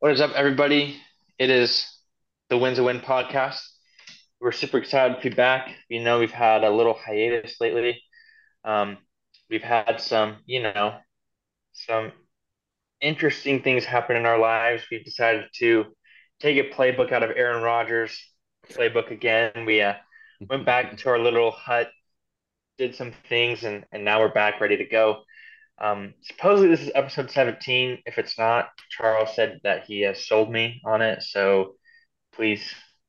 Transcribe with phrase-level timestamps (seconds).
[0.00, 1.00] What is up, everybody?
[1.38, 1.90] It is
[2.50, 3.62] the Wins a Win podcast.
[4.38, 5.74] We're super excited to be back.
[5.88, 8.02] You know, we've had a little hiatus lately.
[8.66, 8.98] Um,
[9.48, 10.96] we've had some, you know,
[11.72, 12.12] some
[13.00, 14.82] interesting things happen in our lives.
[14.90, 15.86] We've decided to
[16.40, 18.14] take a playbook out of Aaron Rodgers'
[18.72, 19.64] playbook again.
[19.64, 19.94] We uh,
[20.50, 21.90] went back to our little hut,
[22.76, 25.22] did some things, and, and now we're back ready to go.
[25.78, 28.02] Um, supposedly this is episode 17.
[28.06, 31.22] If it's not, Charles said that he has sold me on it.
[31.22, 31.74] So
[32.34, 32.62] please.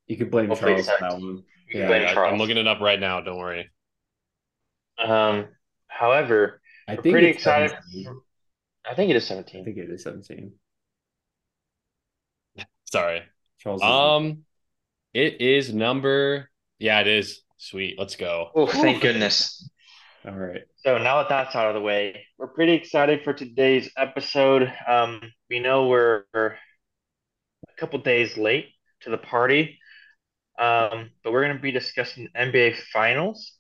[0.08, 1.44] You can blame Charles for that one.
[1.72, 2.34] Yeah, blame Charles.
[2.34, 3.22] I'm looking it up right now.
[3.22, 3.70] Don't worry.
[5.04, 5.48] Um,
[5.88, 7.72] however, I think pretty excited.
[7.72, 8.22] 17.
[8.88, 9.62] I think it is 17.
[9.62, 10.54] I think it is 17.
[12.86, 13.24] Sorry.
[13.60, 13.82] Charles.
[13.82, 14.44] Um,
[15.14, 16.50] it is number.
[16.78, 17.42] Yeah, it is.
[17.58, 17.96] Sweet.
[17.98, 18.50] Let's go.
[18.54, 19.68] Oh, thank goodness.
[20.26, 20.64] All right.
[20.78, 24.72] So now that that's out of the way, we're pretty excited for today's episode.
[24.88, 26.56] Um, we know we're, we're
[27.68, 28.70] a couple days late
[29.02, 29.78] to the party,
[30.58, 33.52] um, but we're going to be discussing NBA Finals.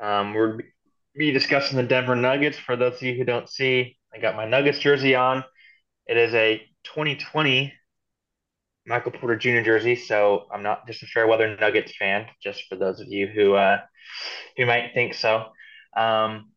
[0.00, 0.58] Um, we're
[1.16, 2.58] be discussing the Denver Nuggets.
[2.58, 5.42] For those of you who don't see, I got my Nuggets jersey on.
[6.06, 7.72] It is a 2020
[8.86, 9.62] Michael Porter Jr.
[9.62, 12.26] jersey, so I'm not just a fair weather Nuggets fan.
[12.42, 13.78] Just for those of you who uh,
[14.56, 15.48] who might think so.
[15.96, 16.50] Um,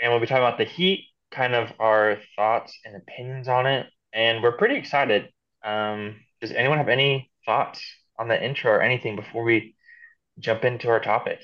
[0.00, 3.86] and we'll be talking about the Heat, kind of our thoughts and opinions on it.
[4.12, 5.30] And we're pretty excited.
[5.64, 7.82] Um, does anyone have any thoughts
[8.18, 9.74] on the intro or anything before we
[10.38, 11.40] jump into our topic?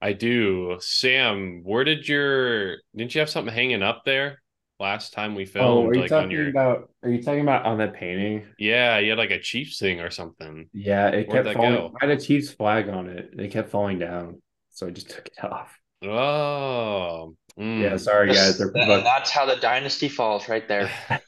[0.00, 0.76] I do.
[0.80, 4.42] Sam, where did your didn't you have something hanging up there
[4.78, 5.86] last time we filmed?
[5.86, 6.48] Oh, are you like talking your...
[6.50, 8.46] about are you talking about on that painting?
[8.58, 10.68] Yeah, you had like a Chiefs thing or something.
[10.72, 11.94] Yeah, it Where'd kept falling.
[12.02, 13.30] I had a Chiefs flag on it.
[13.38, 14.42] It kept falling down.
[14.70, 15.78] So I just took it off.
[16.04, 17.82] Oh, mm.
[17.82, 17.96] yeah.
[17.96, 18.58] Sorry, guys.
[18.58, 20.90] that's how the dynasty falls, right there.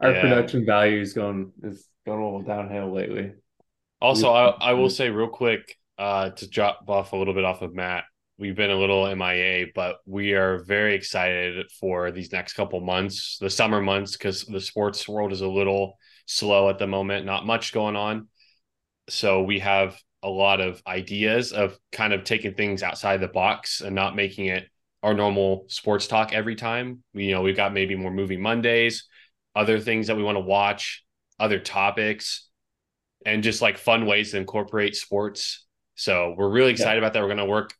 [0.00, 0.20] Our yeah.
[0.20, 3.32] production value is going is going a little downhill lately.
[4.00, 7.62] Also, I, I will say real quick uh, to drop off a little bit off
[7.62, 8.04] of Matt.
[8.38, 13.38] We've been a little MIA, but we are very excited for these next couple months,
[13.40, 17.26] the summer months, because the sports world is a little slow at the moment.
[17.26, 18.28] Not much going on,
[19.08, 23.82] so we have a lot of ideas of kind of taking things outside the box
[23.82, 24.66] and not making it
[25.02, 27.04] our normal sports talk every time.
[27.12, 29.06] You know, we've got maybe more movie Mondays,
[29.54, 31.04] other things that we want to watch,
[31.38, 32.48] other topics,
[33.26, 35.66] and just like fun ways to incorporate sports.
[35.94, 37.06] So we're really excited yeah.
[37.06, 37.20] about that.
[37.20, 37.74] We're going to work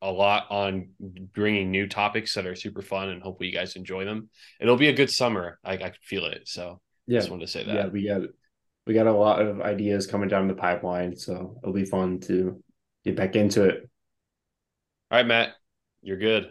[0.00, 0.88] a lot on
[1.34, 4.30] bringing new topics that are super fun and hopefully you guys enjoy them.
[4.58, 5.58] It'll be a good summer.
[5.62, 6.48] I, I feel it.
[6.48, 7.74] So yeah, just wanted to say that.
[7.74, 8.22] Yeah, we got
[8.90, 12.60] we got a lot of ideas coming down the pipeline, so it'll be fun to
[13.04, 13.88] get back into it.
[15.12, 15.50] All right, Matt,
[16.02, 16.50] you're good.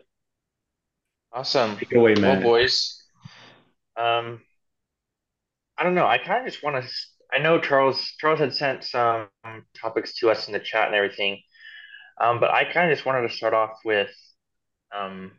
[1.34, 1.76] Awesome.
[1.76, 2.38] Take away, Matt.
[2.38, 3.04] Well, boys.
[3.98, 4.40] Um,
[5.78, 6.08] I don't know.
[6.08, 6.90] I kind of just want to.
[7.30, 8.14] I know Charles.
[8.22, 9.28] Charles had sent some
[9.76, 11.42] topics to us in the chat and everything.
[12.22, 14.16] Um, but I kind of just wanted to start off with,
[14.98, 15.34] um,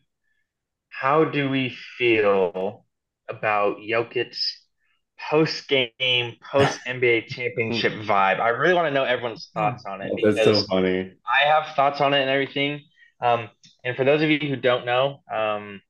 [0.90, 2.84] how do we feel
[3.26, 4.59] about Jokic's
[5.28, 8.40] post game, post NBA championship vibe.
[8.40, 10.12] I really want to know everyone's thoughts on it.
[10.22, 11.12] That's so funny.
[11.26, 12.82] I have thoughts on it and everything.
[13.20, 13.50] Um,
[13.84, 15.82] and for those of you who don't know, um,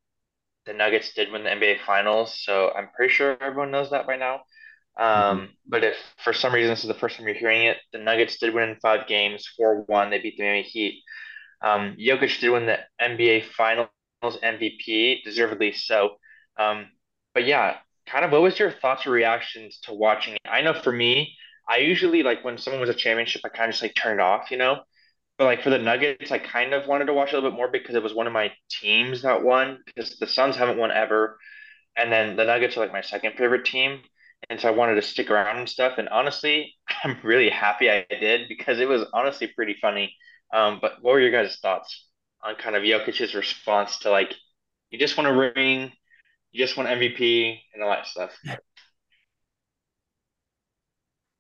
[0.67, 4.17] the Nuggets did win the NBA Finals, so I'm pretty sure everyone knows that by
[4.17, 4.43] now.
[4.97, 5.45] Um, mm-hmm.
[5.67, 8.39] But if for some reason this is the first time you're hearing it, the Nuggets
[8.39, 10.11] did win five games, four one.
[10.11, 11.03] They beat the Miami Heat.
[11.63, 13.89] Um, Jokic did win the NBA Finals
[14.23, 16.17] MVP, deservedly so.
[16.59, 16.87] Um,
[17.35, 17.77] but yeah,
[18.11, 20.41] kind of what was your thoughts or reactions to watching it?
[20.47, 21.37] I know for me,
[21.69, 24.51] I usually like when someone was a championship, I kind of just like turned off,
[24.51, 24.83] you know.
[25.39, 27.69] But like for the Nuggets, I kind of wanted to watch a little bit more
[27.71, 29.79] because it was one of my teams that won.
[29.87, 31.39] Because the Suns haven't won ever,
[31.97, 34.01] and then the Nuggets are like my second favorite team,
[34.51, 35.99] and so I wanted to stick around and stuff.
[35.99, 40.15] And honestly, I'm really happy I did because it was honestly pretty funny.
[40.53, 42.09] Um, but what were your guys' thoughts
[42.43, 44.35] on kind of Jokic's response to like,
[44.91, 45.93] you just want to ring,
[46.53, 48.37] you just want MVP and all that stuff.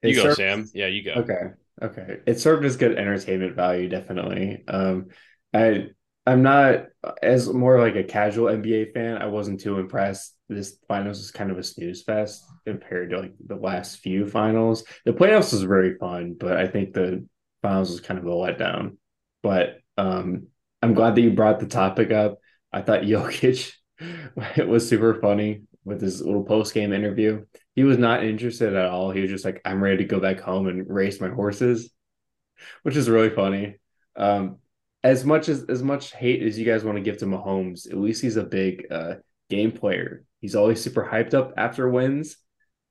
[0.02, 0.66] you go, served, Sam.
[0.74, 1.12] Yeah, you go.
[1.12, 1.52] Okay.
[1.82, 2.18] Okay.
[2.26, 4.64] It served as good entertainment value, definitely.
[4.68, 5.06] Um,
[5.54, 5.88] I
[6.26, 6.86] I'm not
[7.22, 9.16] as more like a casual NBA fan.
[9.16, 10.36] I wasn't too impressed.
[10.48, 14.84] This finals is kind of a snooze fest compared to like the last few finals.
[15.04, 17.26] The playoffs was very fun, but I think the
[17.62, 18.96] finals was kind of a letdown.
[19.42, 20.48] But um,
[20.82, 22.38] I'm glad that you brought the topic up.
[22.72, 23.72] I thought Jokic
[24.56, 27.44] it was super funny with his little post game interview.
[27.74, 29.10] He was not interested at all.
[29.10, 31.90] He was just like, I'm ready to go back home and race my horses,
[32.82, 33.76] which is really funny.
[34.16, 34.58] Um,
[35.02, 37.96] as much as as much hate as you guys want to give to Mahomes, at
[37.96, 39.14] least he's a big uh,
[39.48, 40.24] game player.
[40.40, 42.36] He's always super hyped up after wins.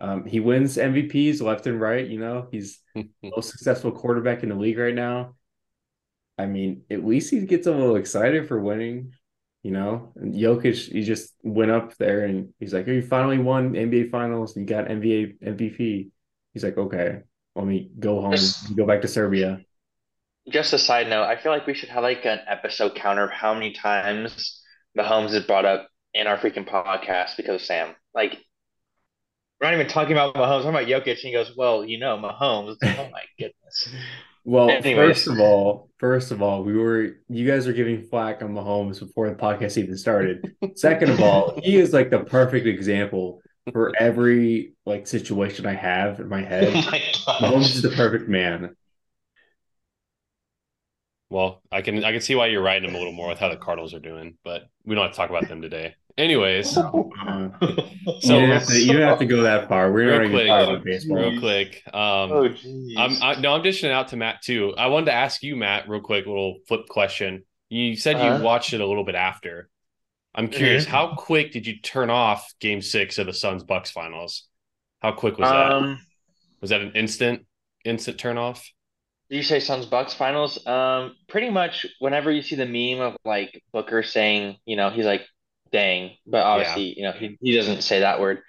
[0.01, 2.07] Um, he wins MVPs left and right.
[2.07, 5.35] You know, he's the most successful quarterback in the league right now.
[6.38, 9.11] I mean, at least he gets a little excited for winning.
[9.63, 13.38] You know, and Jokic, he just went up there and he's like, oh, "You finally
[13.39, 16.11] won NBA Finals and you got NBA MVP."
[16.53, 17.19] He's like, "Okay,
[17.56, 19.61] let me go home, Just- go back to Serbia."
[20.50, 23.31] Just a side note, I feel like we should have like an episode counter of
[23.31, 24.63] how many times
[24.97, 27.95] Mahomes is brought up in our freaking podcast because of Sam.
[28.15, 28.38] Like,
[29.59, 32.00] we're not even talking about Mahomes, we're talking about Jokic, and he goes, "Well, you
[32.00, 33.89] know, Mahomes." Oh my goodness.
[34.45, 34.95] Well, Anyways.
[35.24, 39.00] first of all, first of all, we were you guys are giving flack on Mahomes
[39.00, 40.56] before the podcast even started.
[40.75, 43.41] Second of all, he is like the perfect example
[43.71, 46.74] for every like situation I have in my Oh head.
[46.86, 47.01] my
[47.39, 48.75] Mahomes is the perfect man.
[51.30, 53.50] Well, I can I can see why you're riding him a little more with how
[53.50, 55.95] the Cardinals are doing, but we don't have to talk about them today.
[56.19, 56.92] Anyways, Uh,
[58.21, 59.92] So- you, don't have to, you have to go that far.
[59.92, 61.18] We're Real not even quick, baseball.
[61.18, 61.81] real quick.
[61.88, 62.94] Um, Oh jeez.
[62.98, 64.74] I'm I, no, I'm dishing it out to Matt too.
[64.77, 67.44] I wanted to ask you, Matt, real quick, a little flip question.
[67.69, 68.38] You said Uh-huh.
[68.38, 69.69] you watched it a little bit after.
[70.36, 70.89] I'm curious, Mhm.
[70.89, 74.48] how quick did you turn off Game Six of the Suns Bucks finals?
[75.01, 75.71] How quick was that?
[75.71, 76.06] Um,
[76.62, 77.45] Was that an instant
[77.86, 78.69] instant turn off?
[79.30, 80.66] you say Suns Bucks finals?
[80.68, 85.06] Um, pretty much whenever you see the meme of like Booker saying, you know, he's
[85.06, 85.25] like,
[85.71, 88.42] dang, but obviously, you know, he, he doesn't say that word.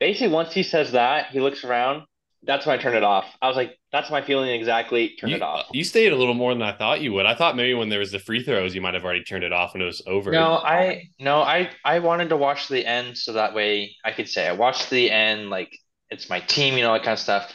[0.00, 2.04] Basically, once he says that, he looks around.
[2.42, 3.26] That's when I turned it off.
[3.42, 5.16] I was like, that's my feeling exactly.
[5.20, 5.66] Turn You, it off.
[5.72, 7.26] you stayed a little more than I thought you would.
[7.26, 9.52] I thought maybe when there was the free throws, you might have already turned it
[9.52, 10.30] off when it was over.
[10.32, 14.28] No, I no, I I wanted to watch the end so that way I could
[14.28, 15.76] say I watched the end, like
[16.10, 17.52] it's my team, you know, that kind of stuff.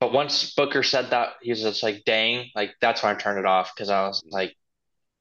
[0.00, 3.38] But once Booker said that, he was just like, dang, like that's when I turned
[3.38, 4.54] it off because I was like,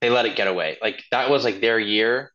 [0.02, 0.80] they let it get away.
[0.82, 2.33] Like that was like their year,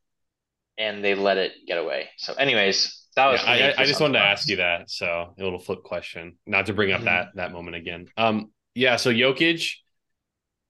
[0.78, 2.08] and they let it get away.
[2.16, 3.42] So, anyways, that was.
[3.44, 4.88] Yeah, I, I just wanted to ask you that.
[4.90, 7.06] So a little flip question, not to bring up Mhm.
[7.06, 8.06] that that moment again.
[8.16, 8.96] Um, yeah.
[8.96, 9.74] So Jokic,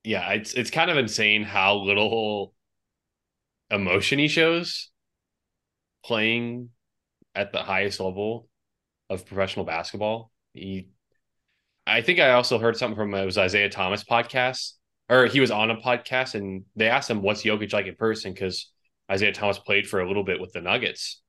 [0.05, 2.55] yeah, it's it's kind of insane how little
[3.71, 4.91] emotion he shows
[6.05, 6.71] playing
[7.35, 8.49] at the highest level
[9.11, 10.31] of professional basketball.
[10.55, 10.89] He,
[11.87, 14.73] I think I also heard something from it was Isaiah Thomas podcast,
[15.11, 18.33] or he was on a podcast, and they asked him what's Jokic like in person
[18.33, 18.71] because
[19.11, 21.21] Isaiah Thomas played for a little bit with the Nuggets.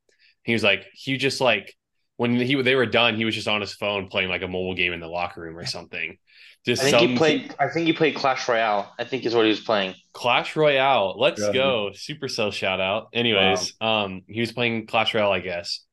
[0.44, 1.76] He was like, he just like
[2.18, 4.76] when he they were done, he was just on his phone playing like a mobile
[4.76, 6.18] game in the locker room or something.
[6.66, 7.56] Just I think some he played.
[7.60, 8.94] I think he played Clash Royale.
[9.00, 9.96] I think is what he was playing.
[10.12, 11.16] Clash Royale.
[11.18, 11.54] Let's Yeah.
[11.54, 11.92] go.
[11.94, 13.08] Supercell shout out.
[13.14, 15.86] Anyways, um, he was playing Clash Royale, I guess.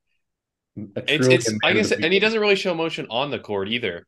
[0.75, 4.05] It's it's I guess, and he doesn't really show emotion on the court either.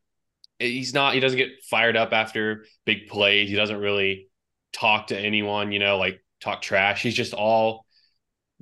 [0.58, 1.14] He's not.
[1.14, 3.48] He doesn't get fired up after big plays.
[3.48, 4.28] He doesn't really
[4.74, 5.72] talk to anyone.
[5.72, 7.02] You know, like talk trash.
[7.02, 7.86] He's just all.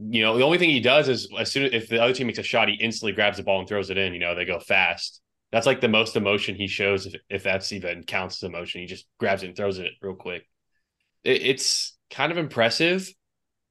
[0.01, 2.29] You know, the only thing he does is as soon as if the other team
[2.29, 4.13] makes a shot, he instantly grabs the ball and throws it in.
[4.13, 5.21] You know, they go fast.
[5.51, 8.81] That's like the most emotion he shows, if if that's even counts as emotion.
[8.81, 10.45] He just grabs it and throws it real quick.
[11.25, 13.13] It, it's kind of impressive,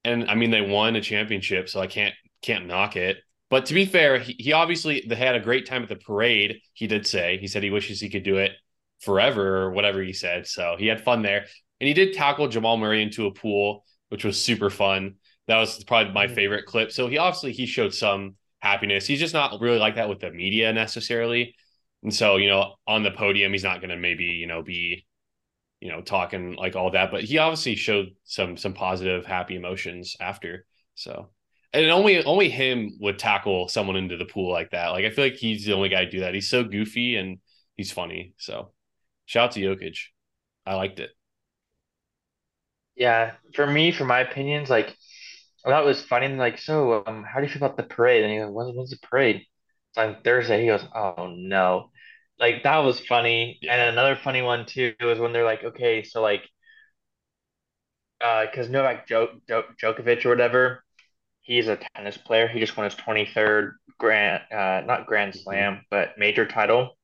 [0.04, 3.18] and I mean they won a championship, so I can't can't knock it.
[3.50, 6.60] But to be fair, he, he obviously had a great time at the parade.
[6.74, 8.52] He did say he said he wishes he could do it
[9.00, 10.48] forever or whatever he said.
[10.48, 11.46] So he had fun there,
[11.80, 15.16] and he did tackle Jamal Murray into a pool, which was super fun.
[15.48, 16.36] That was probably my Mhm.
[16.36, 16.92] favorite clip.
[16.92, 19.06] So he obviously he showed some happiness.
[19.08, 21.56] He's just not really like that with the media necessarily.
[22.04, 25.06] And so, you know, on the podium, he's not going to maybe, you know, be,
[25.82, 30.16] you know, talking like all that, but he obviously showed some some positive, happy emotions
[30.20, 30.66] after.
[30.96, 31.30] So,
[31.74, 34.90] and only only him would tackle someone into the pool like that.
[34.90, 36.34] Like I feel like he's the only guy to do that.
[36.34, 37.40] He's so goofy and
[37.76, 38.34] he's funny.
[38.38, 38.74] So,
[39.26, 39.98] shout out to Jokic.
[40.66, 41.12] I liked it.
[42.98, 44.96] Yeah, for me, for my opinions, like
[45.66, 46.30] I thought it was funny.
[46.30, 48.24] Like, so, um, how do you feel about the parade?
[48.24, 49.38] And he goes, when's, when's the parade?
[49.38, 50.62] It's on Thursday.
[50.62, 51.92] He goes, oh no.
[52.40, 53.60] Like that was funny.
[53.62, 53.74] Yeah.
[53.76, 56.44] And another funny one too was when they're like, okay, so like,
[58.22, 60.84] uh, because Novak Djo Djo Djokovic or whatever,
[61.42, 62.48] he's a tennis player.
[62.48, 66.98] He just won his 23rd grand, uh, not Grand Slam, but major title,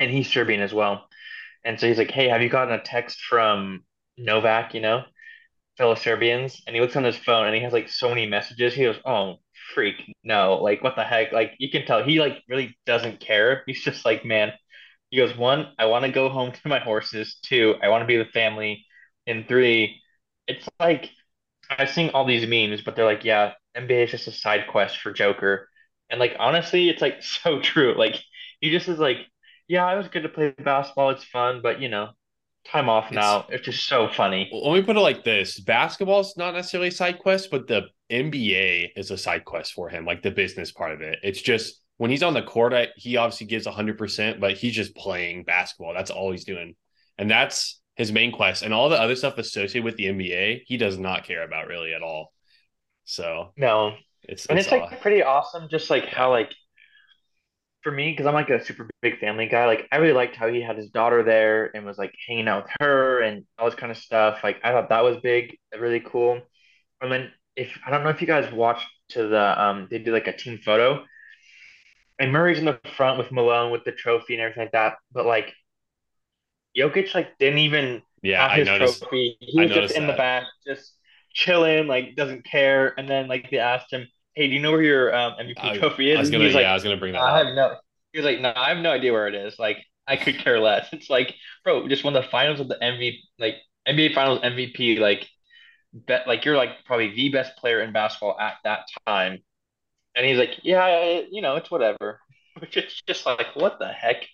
[0.00, 1.08] and he's Serbian as well.
[1.64, 3.84] And so he's like, hey, have you gotten a text from
[4.18, 4.74] Novak?
[4.74, 5.04] You know?
[5.78, 8.74] Fellow Serbians, and he looks on his phone and he has like so many messages.
[8.74, 9.36] He goes, "Oh,
[9.74, 10.56] freak, no!
[10.62, 11.32] Like, what the heck?
[11.32, 13.62] Like, you can tell he like really doesn't care.
[13.66, 14.52] He's just like, man."
[15.10, 17.38] He goes, "One, I want to go home to my horses.
[17.42, 18.86] Two, I want to be with family.
[19.26, 20.02] And three,
[20.48, 21.10] it's like
[21.70, 24.98] I've seen all these memes, but they're like, yeah, NBA is just a side quest
[25.00, 25.68] for Joker."
[26.10, 27.94] And like honestly, it's like so true.
[27.96, 28.16] Like
[28.60, 29.18] he just is like,
[29.68, 31.10] "Yeah, it was good to play basketball.
[31.10, 32.10] It's fun, but you know."
[32.70, 33.46] Time off It's- now.
[33.48, 34.48] It's just so funny.
[34.52, 38.92] Let me put it like this: basketball's not necessarily a side quest, but the NBA
[38.96, 41.18] is a side quest for him, like the business part of it.
[41.22, 44.94] It's just when he's on the court, I, he obviously gives 100%, but he's just
[44.94, 45.94] playing basketball.
[45.94, 46.74] That's all he's doing.
[47.18, 48.62] And that's his main quest.
[48.62, 51.94] And all the other stuff associated with the NBA, he does not care about really
[51.94, 52.32] at all.
[53.04, 53.94] So, No,
[54.24, 56.52] it's, and it's, it's like pretty awesome, just like how like
[57.86, 59.66] for me, because I'm like a super big family guy.
[59.66, 62.64] Like I really liked how he had his daughter there and was like hanging out
[62.64, 64.40] with her and all this kind of stuff.
[64.42, 66.40] Like I thought that was big, really cool.
[67.00, 70.12] And then if I don't know if you guys watched to the um they did
[70.12, 71.04] like a team photo
[72.18, 74.96] and Murray's in the front with Malone with the trophy and everything like that.
[75.12, 75.54] But like
[76.76, 78.98] Jokic like didn't even yeah, have I his noticed.
[79.02, 79.36] trophy.
[79.38, 80.92] He was just in the back, just
[81.32, 82.98] chilling, like doesn't care.
[82.98, 85.72] And then like they asked him, "Hey, do you know where your um, MVP I,
[85.72, 87.44] trophy I is?" was gonna, yeah, like, I was gonna bring that "I up.
[87.44, 87.76] have no."
[88.12, 89.58] He was like, "No, I have no idea where it is.
[89.58, 92.82] Like, I could care less." It's like, bro, we just won the finals of the
[92.82, 94.98] MVP, like NBA Finals MVP.
[94.98, 95.28] Like,
[95.94, 99.40] bet, like you're like probably the best player in basketball at that time.
[100.16, 102.20] And he's like, "Yeah, I- you know, it's whatever."
[102.60, 104.26] Which is just like, what the heck?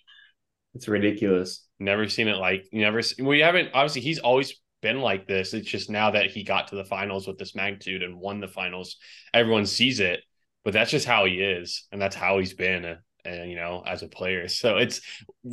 [0.75, 1.65] It's ridiculous.
[1.79, 3.01] Never seen it like you never.
[3.19, 4.01] Well, you haven't obviously.
[4.01, 5.55] He's always been like this.
[5.55, 8.49] It's just now that he got to the finals with this magnitude and won the
[8.49, 8.97] finals,
[9.33, 10.21] everyone sees it.
[10.65, 13.83] But that's just how he is, and that's how he's been, uh, and you know,
[13.87, 14.47] as a player.
[14.49, 15.01] So it's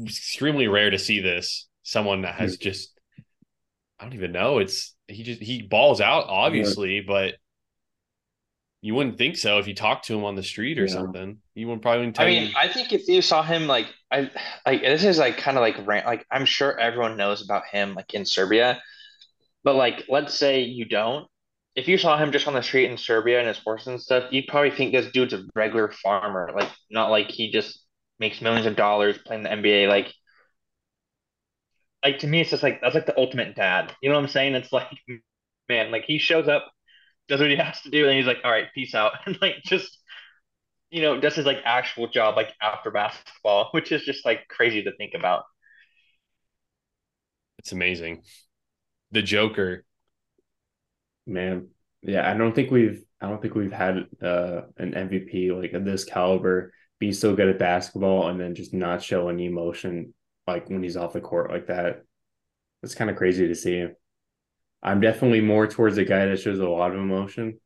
[0.04, 1.68] extremely rare to see this.
[1.84, 2.92] Someone that has just,
[3.98, 4.58] I don't even know.
[4.58, 7.34] It's he just he balls out obviously, but
[8.82, 10.88] you wouldn't think so if you talked to him on the street or Yeah.
[10.88, 11.38] something.
[11.54, 12.48] You would probably wouldn't tell I you.
[12.48, 14.30] mean, I think if you saw him like I
[14.66, 17.94] like this is like kind of like rant like I'm sure everyone knows about him
[17.94, 18.82] like in Serbia,
[19.64, 21.26] but like let's say you don't.
[21.76, 24.32] If you saw him just on the street in Serbia and his horse and stuff,
[24.32, 27.84] you'd probably think this dude's a regular farmer, like not like he just
[28.18, 29.88] makes millions of dollars playing the NBA.
[29.88, 30.12] Like,
[32.04, 33.94] like to me, it's just like that's like the ultimate dad.
[34.02, 34.54] You know what I'm saying?
[34.54, 34.88] It's like,
[35.68, 36.70] man, like he shows up,
[37.28, 39.56] does what he has to do, and he's like, all right, peace out, and like
[39.64, 39.98] just
[40.90, 44.82] you know, does his like actual job like after basketball, which is just like crazy
[44.84, 45.44] to think about.
[47.58, 48.22] it's amazing.
[49.12, 49.84] The Joker.
[51.26, 51.68] Man,
[52.02, 55.84] yeah, I don't think we've I don't think we've had uh an MVP like of
[55.84, 60.14] this caliber be so good at basketball and then just not show any emotion
[60.46, 62.04] like when he's off the court like that.
[62.82, 63.86] It's kind of crazy to see.
[64.82, 67.60] I'm definitely more towards a guy that shows a lot of emotion.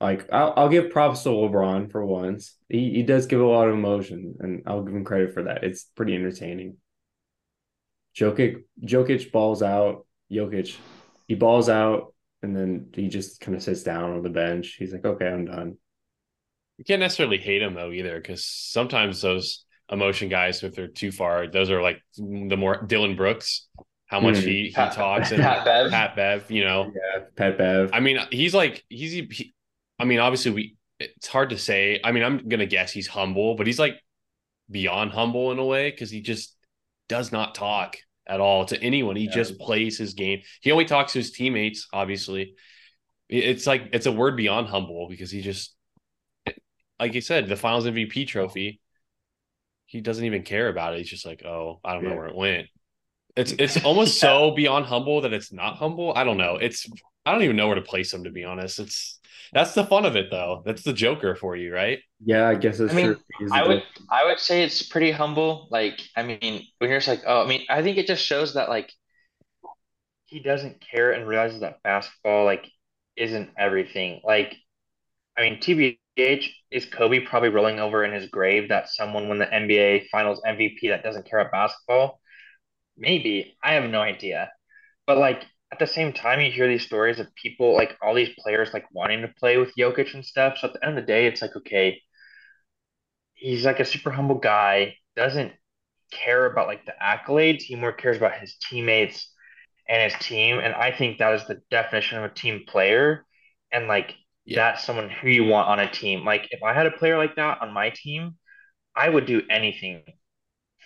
[0.00, 2.56] Like I'll I'll give props to LeBron for once.
[2.68, 5.64] He he does give a lot of emotion, and I'll give him credit for that.
[5.64, 6.76] It's pretty entertaining.
[8.16, 10.06] Jokic Jokic balls out.
[10.30, 10.76] Jokic,
[11.26, 14.76] he balls out, and then he just kind of sits down on the bench.
[14.78, 15.76] He's like, "Okay, I'm done."
[16.76, 21.10] You can't necessarily hate him though either, because sometimes those emotion guys, if they're too
[21.10, 23.68] far, those are like the more Dillon Brooks,
[24.06, 24.42] how much Mhm.
[24.42, 25.90] he he Pat- talks and Pat Bev.
[25.90, 26.92] Pat Bev, you know.
[26.94, 27.90] Yeah, Pat Bev.
[27.92, 29.54] I mean, he's like he's he,
[29.98, 32.00] I mean, obviously we it's hard to say.
[32.04, 34.00] I mean, I'm gonna guess he's humble, but he's like
[34.70, 36.54] beyond humble in a way because he just
[37.08, 37.96] does not talk
[38.28, 39.16] at all to anyone.
[39.16, 39.32] He Yeah.
[39.32, 40.42] just plays his game.
[40.60, 42.54] He only talks to his teammates, obviously.
[43.28, 45.74] It's like it's a word beyond humble because he just
[46.98, 48.80] like you said, the finals MVP trophy,
[49.86, 50.98] he doesn't even care about it.
[50.98, 52.66] He's just like, oh, I don't know where it went.
[53.36, 56.12] It's it's almost so beyond humble that it's not humble.
[56.14, 56.56] I don't know.
[56.56, 56.86] It's
[57.28, 58.78] I don't even know where to place him to be honest.
[58.78, 59.18] It's
[59.52, 60.62] that's the fun of it though.
[60.64, 62.00] That's the Joker for you, right?
[62.24, 63.18] yeah, I guess that's I mean, true.
[63.38, 65.68] He's I a- would I would say it's pretty humble.
[65.70, 68.54] Like, I mean, when you're just like, oh, I mean, I think it just shows
[68.54, 68.92] that like
[70.26, 72.66] he doesn't care and realizes that basketball like
[73.16, 74.20] isn't everything.
[74.24, 74.54] Like,
[75.38, 79.52] I mean, TBH is Kobe probably rolling over in his grave that someone won the
[79.52, 82.20] NBA Finals MVP that doesn't care about basketball?
[82.96, 83.56] Maybe.
[83.62, 84.52] I have no idea.
[85.06, 88.34] But like at the same time, you hear these stories of people like all these
[88.38, 90.58] players like wanting to play with Jokic and stuff.
[90.58, 92.00] So at the end of the day, it's like, okay,
[93.34, 95.52] he's like a super humble guy, doesn't
[96.12, 97.62] care about like the accolades.
[97.62, 99.32] He more cares about his teammates
[99.88, 100.58] and his team.
[100.60, 103.26] And I think that is the definition of a team player.
[103.72, 104.60] And like Yeah.
[104.60, 106.24] that's someone who you want on a team.
[106.24, 108.36] Like if I had a player like that on my team,
[108.96, 110.04] I would do anything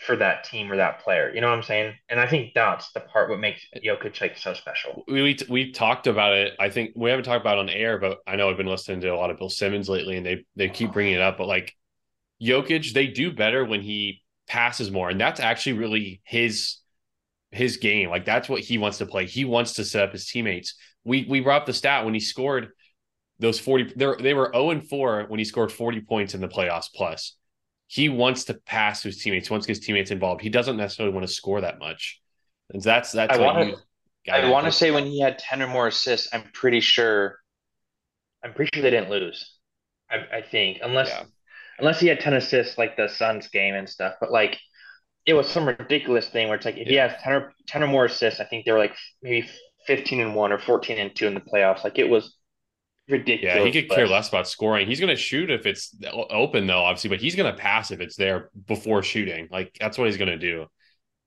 [0.07, 1.33] for that team or that player.
[1.33, 1.95] You know what I'm saying?
[2.09, 5.05] And I think that's the part what makes Jokic like so special.
[5.07, 6.55] We we, we talked about it.
[6.59, 9.01] I think we haven't talked about it on air, but I know I've been listening
[9.03, 11.39] to a lot of Bill Simmons lately, and they they keep bringing it up.
[11.39, 11.75] But like
[12.43, 16.79] Jokic, they do better when he passes more, and that's actually really his
[17.53, 18.11] his game.
[18.11, 19.27] Like that's what he wants to play.
[19.27, 20.75] He wants to set up his teammates.
[21.05, 22.71] We we brought up the stat when he scored
[23.39, 26.87] those 40 they were 0 and 4 when he scored 40 points in the playoffs
[26.95, 27.37] plus.
[27.93, 30.41] He wants to pass to his teammates, wants to get his teammates involved.
[30.41, 32.23] He doesn't necessarily want to score that much.
[32.73, 33.77] And that's that's I what wanna- you
[34.33, 37.39] I want to say when he had 10 or more assists, I'm pretty sure
[38.43, 39.59] I'm pretty sure they didn't lose.
[40.11, 41.25] I, I think unless Yeah.
[41.79, 44.59] unless he had ten assists like the Suns game and stuff, but like
[45.27, 47.09] it was some ridiculous thing where it's like if he Yeah.
[47.09, 49.47] has 10 or 10 or more assists, I think they were like maybe
[49.87, 51.85] 15 and 1 or 14 and 2 in the playoffs.
[51.85, 52.35] Like it was
[53.09, 53.57] ridiculous.
[53.57, 54.87] Yeah, he could care less about scoring.
[54.87, 58.01] He's going to shoot if it's open, though, obviously, but he's going to pass if
[58.01, 59.49] it's there before shooting.
[59.51, 60.67] Like that's what he's going to do,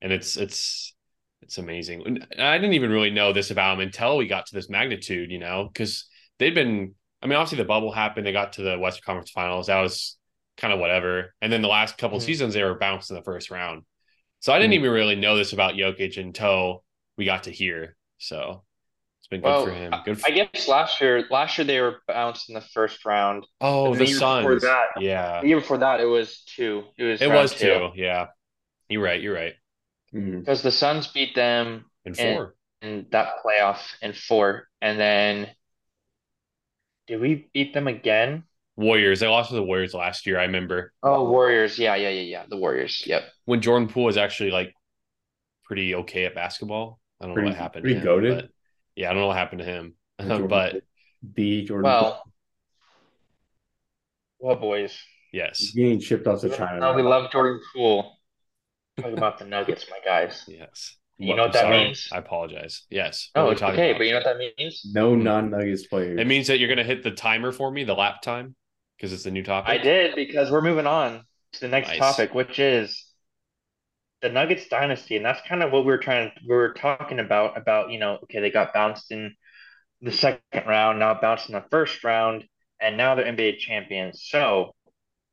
[0.02, 0.94] and it's it's
[1.42, 2.20] it's amazing.
[2.40, 5.40] I didn't even really know this about him until we got to this magnitude, you
[5.40, 6.08] know, because
[6.40, 6.96] they'd been.
[7.22, 8.28] I mean, obviously the bubble happened.
[8.28, 9.68] They got to the Western Conference Finals.
[9.68, 10.18] That was
[10.58, 11.34] kind of whatever.
[11.42, 12.24] And then the last couple Mhm.
[12.24, 13.84] seasons, they were bounced in the first round.
[14.42, 14.80] So I didn't Mhm.
[14.80, 16.84] even really know this about Jokic until
[17.18, 17.96] we got to here.
[18.20, 18.64] So
[19.26, 19.92] it's been good Well, for him.
[20.06, 20.20] Good.
[20.22, 23.44] For, I guess last year, last year they were bounced in the first round.
[23.60, 24.62] oh, the the year before Suns.
[24.62, 25.42] that- Yeah.
[25.42, 26.84] The year before that, it was two.
[26.96, 27.90] It was It was two.
[27.96, 28.28] Yeah.
[28.88, 29.20] You're right.
[29.20, 29.56] You're right.
[30.14, 30.42] Mhm.
[30.42, 32.56] because the Suns beat them And And- four.
[32.84, 35.50] in that playoff in four, and then
[37.08, 38.44] did we beat them again?
[38.78, 39.22] Warriors.
[39.22, 40.38] They lost to the Warriors last year.
[40.38, 41.80] I remember Oh, Warriors.
[41.80, 42.46] Yeah, yeah, yeah, yeah.
[42.48, 43.04] The Warriors.
[43.08, 43.24] Yep.
[43.46, 44.74] when Jordan Poole was actually like
[45.64, 47.00] pretty okay at basketball.
[47.20, 48.08] I don't know what happened pretty to him.
[48.24, 48.50] goated.
[48.96, 49.94] But- yeah, I don't know what happened to him.
[50.22, 50.82] Jordan but Poole.
[51.36, 52.24] the Jordan Well,
[54.40, 54.92] well, boys.
[54.92, 55.40] Poole.
[55.42, 55.72] yes.
[55.72, 56.88] getting shipped off to China.
[56.88, 58.18] Oh, we love Jordan Poole.
[58.98, 60.44] Talk about the Nuggets, my guys.
[60.48, 60.96] Yes.
[61.18, 61.78] You know what I'm that sorry.
[61.86, 62.10] means?
[62.12, 62.84] I apologize.
[62.90, 63.30] Yes.
[63.34, 63.98] No, What are we it's okay, about?
[64.00, 64.82] but you know what that means?
[64.94, 66.20] No non-Nuggets players.
[66.20, 68.54] It means that you're going to hit the timer for me, the lap time,
[68.98, 69.70] because it's the new topic.
[69.70, 71.24] I did because we're moving on
[71.54, 72.00] to the next Nice.
[72.00, 73.05] topic, which is
[74.22, 77.58] the Nuggets dynasty, and that's kind of what we were trying we were talking about.
[77.58, 79.36] About you know, okay, they got bounced in
[80.02, 82.46] the second round, now bounced in the first round,
[82.80, 84.26] and now they're NBA champions.
[84.30, 84.74] So,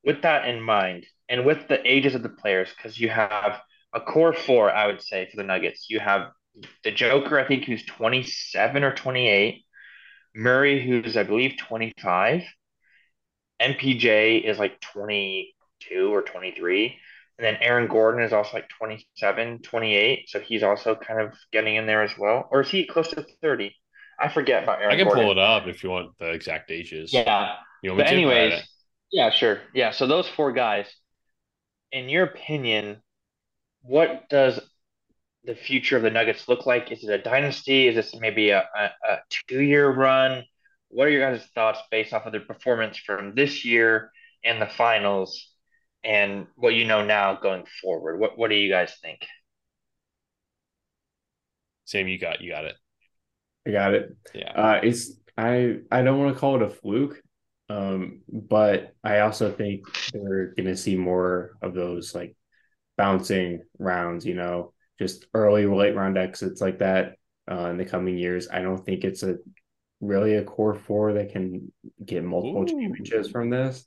[0.04, 3.60] with that in mind, and with the ages of the players, because you have
[3.94, 6.30] a core four, I would say for the Nuggets, you have
[6.84, 9.64] the Joker, I think, who's twenty seven or twenty eight.
[10.34, 12.42] Murray, who's I believe twenty five.
[13.60, 16.98] MPJ is like 22 or 23.
[17.42, 20.30] And then Aaron Gordon is also like 27, 28.
[20.30, 22.48] So he's also kind of getting in there as well.
[22.52, 23.74] Or is he close to 30?
[24.20, 25.00] I forget about Aaron Gordon.
[25.00, 25.24] I can Gordon.
[25.24, 27.12] pull it up if you want the exact ages.
[27.12, 27.54] Yeah.
[27.82, 28.62] You But anyways,
[29.10, 29.58] yeah, sure.
[29.74, 29.90] Yeah.
[29.90, 30.86] So those four guys,
[31.90, 33.02] in your opinion,
[33.82, 34.60] what does
[35.42, 36.92] the future of the Nuggets look like?
[36.92, 37.88] Is it a dynasty?
[37.88, 40.44] Is this maybe a, a, a two-year run?
[40.90, 44.12] What are your guys' thoughts based off of their performance from this year
[44.44, 45.51] and the finals
[46.04, 48.18] and what you know now going forward?
[48.18, 49.26] What what do you guys think?
[51.84, 52.76] Sam, you got you got it.
[53.66, 54.16] I got it.
[54.34, 54.52] Yeah.
[54.52, 57.20] Uh, it's I I don't want to call it a fluke,
[57.68, 62.36] um, but I also think they're gonna see more of those like
[62.96, 64.26] bouncing rounds.
[64.26, 67.16] You know, just early late round exits like that
[67.50, 68.48] uh, in the coming years.
[68.50, 69.36] I don't think it's a
[70.00, 71.72] really a core four that can
[72.04, 72.66] get multiple Ooh.
[72.66, 73.86] championships from this.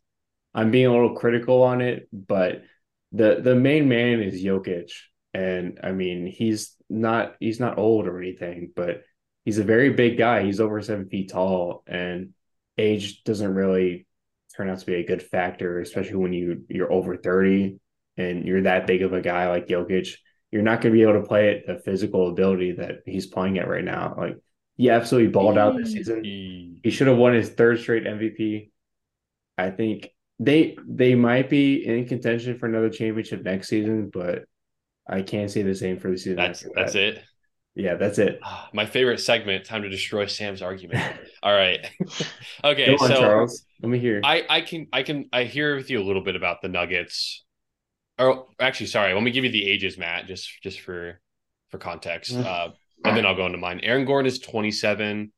[0.56, 2.64] I'm being a little critical on it, but
[3.12, 4.90] the the main man is Jokic,
[5.34, 9.04] and I mean he's not he's not old or anything, but
[9.44, 10.44] he's a very big guy.
[10.44, 12.34] He's over seven feet tall, and
[12.78, 14.08] age doesn't really
[14.56, 17.80] turn out to be a good factor, especially when you you're over thirty
[18.18, 20.16] and you're that big of a guy like Jokic.
[20.52, 23.60] You're not going to be able to play at the physical ability that he's playing
[23.60, 24.16] at right now.
[24.18, 24.38] Like
[24.78, 26.24] he absolutely balled out this season.
[26.24, 28.72] He should have won his third straight MVP.
[29.58, 34.44] I think they they might be in contention for another championship next season, but
[35.08, 36.36] I can't say the same for the season.
[36.36, 37.04] That's that's that.
[37.04, 37.24] it.
[37.76, 38.40] Yeah, that's it.
[38.42, 39.66] Ah, My favorite segment.
[39.66, 41.14] Time to destroy Sam's argument.
[41.44, 41.86] All right.
[42.64, 42.96] okay.
[42.96, 43.66] On, so Charles.
[43.82, 44.22] Let me hear.
[44.24, 47.44] I I can I can I hear with you a little bit about the Nuggets.
[48.18, 49.14] Or actually, sorry.
[49.14, 51.20] Let me give you the ages, Matt, just just for
[51.70, 52.34] for context.
[52.34, 52.46] Mhm.
[52.46, 52.70] Uh,
[53.04, 53.82] and then I'll go into mine.
[53.84, 55.32] Aaron Gordon is 27.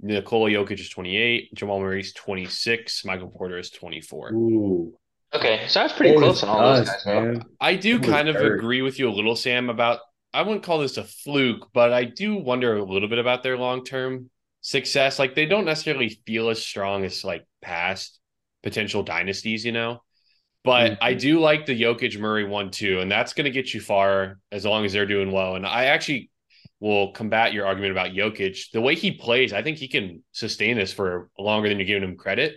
[0.00, 1.54] Nikola Jokic is 28.
[1.54, 3.04] Jamal Murray is 26.
[3.04, 4.32] Michael Porter is 24.
[4.32, 4.94] Ooh,
[5.34, 7.06] Okay, so that's pretty What close was on all those guys.
[7.06, 7.42] man?
[7.60, 8.58] I do That kind of hurt.
[8.58, 10.00] agree with you a little, Sam, about
[10.32, 13.56] I wouldn't call this a fluke, but I do wonder a little bit about their
[13.58, 14.30] long term
[14.60, 15.18] success.
[15.18, 18.18] Like they don't necessarily feel as strong as like past
[18.62, 20.02] potential dynasties, you know.
[20.64, 20.98] But Mhm.
[21.00, 24.38] I do like the Jokic Murray one too, and that's going to get you far
[24.52, 25.56] as long as they're doing well.
[25.56, 26.30] And I actually
[26.80, 28.70] will combat your argument about Jokic.
[28.72, 32.08] The way he plays, I think he can sustain this for longer than you're giving
[32.08, 32.56] him credit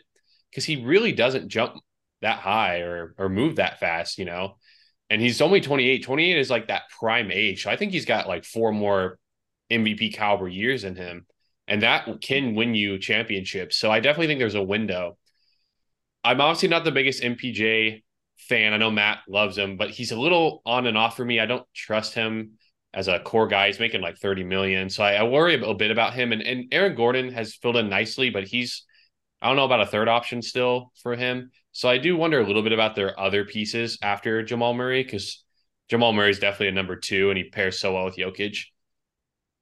[0.50, 1.76] because he really doesn't jump
[2.22, 4.58] that high or or move that fast, you know.
[5.10, 6.04] And he's only 28.
[6.04, 7.64] 28 is like that prime age.
[7.64, 9.20] So I think he's got like four more
[9.70, 11.26] MVP caliber years in him.
[11.68, 13.78] And that can win you championships.
[13.78, 15.18] So I definitely think there's a window.
[16.24, 18.04] I'm obviously not the biggest MPJ
[18.38, 18.74] fan.
[18.74, 21.40] I know Matt loves him, but he's a little on and off for me.
[21.40, 22.54] I don't trust him
[22.94, 23.68] as a core guy.
[23.68, 24.90] He's making like 30 million.
[24.90, 26.32] So I, I worry a bit about him.
[26.32, 28.86] And, and Aaron Gordon has filled in nicely, but he's
[29.42, 31.52] I don't know about a third option still for him.
[31.72, 35.44] So I do wonder a little bit about their other pieces after Jamal Murray because
[35.90, 38.66] Jamal Murray is definitely a number two and he pairs so well with Jokic.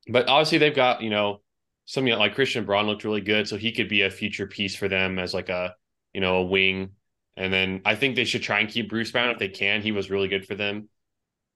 [0.10, 1.42] But obviously they've got, you know,
[1.86, 3.48] something like Christian Braun looked really good.
[3.48, 5.76] So he could be a future piece for them as like a,
[6.14, 6.92] you know, a wing.
[7.38, 9.82] And then I think they should try and keep Bruce Brown if they can.
[9.82, 10.90] He was really good for them.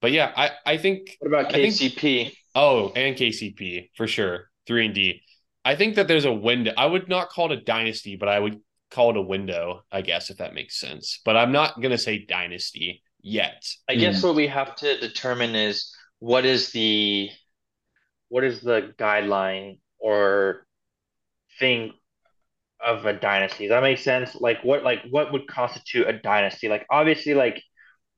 [0.04, 2.34] But yeah, I, I think What about I think- KCP?
[2.56, 4.50] Oh, and KCP for sure.
[4.68, 5.22] Three and D.
[5.64, 6.74] I think that there's a window.
[6.78, 8.60] I would not call it a dynasty, but I would
[8.92, 11.22] call it a window, I guess, if that makes sense.
[11.24, 13.66] But I'm not gonna say dynasty yet.
[13.90, 15.90] I guess what we have to determine is
[16.20, 17.30] what is the
[18.28, 20.68] what is the guideline or
[21.60, 21.94] thing
[22.86, 23.68] of a dynasty?
[23.68, 24.36] Does that make sense?
[24.36, 26.68] Like what like what would constitute a dynasty?
[26.68, 27.64] Like obviously like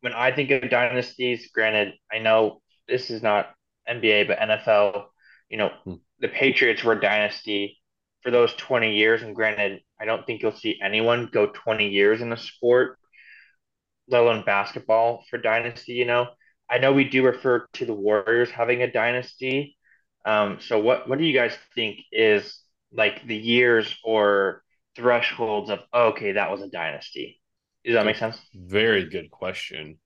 [0.05, 3.53] when I think of dynasties, granted, I know this is not
[3.89, 5.07] NBA but NFL,
[5.49, 5.95] you know, Hmm.
[6.19, 7.79] the Patriots were a dynasty
[8.23, 12.21] for those 20 years and granted, I don't think you'll see anyone go 20 years
[12.21, 12.99] in a sport
[14.07, 16.27] let alone basketball for dynasty, you know.
[16.69, 19.77] I know we do refer to the Warriors having a dynasty.
[20.25, 22.59] Um, so what what do you guys think is
[22.91, 24.63] like the years or
[24.95, 27.39] thresholds of oh, okay, that was a dynasty?
[27.85, 28.37] Does that make sense?
[28.53, 29.99] Very good question.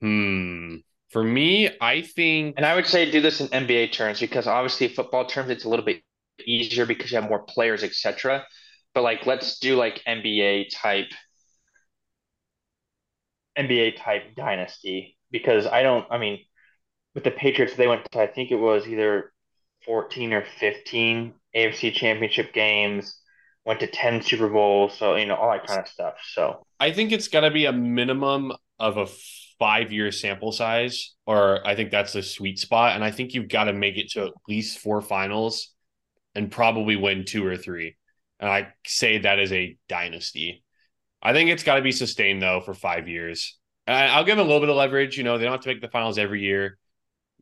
[0.00, 0.76] Hmm.
[1.10, 4.88] For me, I think And I would say do this in NBA terms because obviously
[4.88, 6.02] football terms it's a little bit
[6.46, 8.46] easier because you have more players, etc.
[8.94, 11.10] But like let's do like NBA type
[13.58, 16.44] NBA type dynasty because I don't I mean
[17.14, 19.32] with the Patriots they went to I think it was either
[19.84, 23.16] 14 or 15 AFC championship games,
[23.68, 26.14] went to 10 Super Bowls, so you know all that kind of stuff.
[26.32, 29.06] So I think it's got to be a minimum of a
[29.58, 32.94] five year sample size, or I think that's the sweet spot.
[32.94, 35.74] And I think you've got to make it to at least four finals
[36.34, 37.96] and probably win two or three.
[38.40, 40.64] And I say that is a dynasty.
[41.20, 43.58] I think it's got to be sustained though for five years.
[43.86, 45.18] And I'll give them a little bit of leverage.
[45.18, 46.78] You know, they don't have to make the finals every year.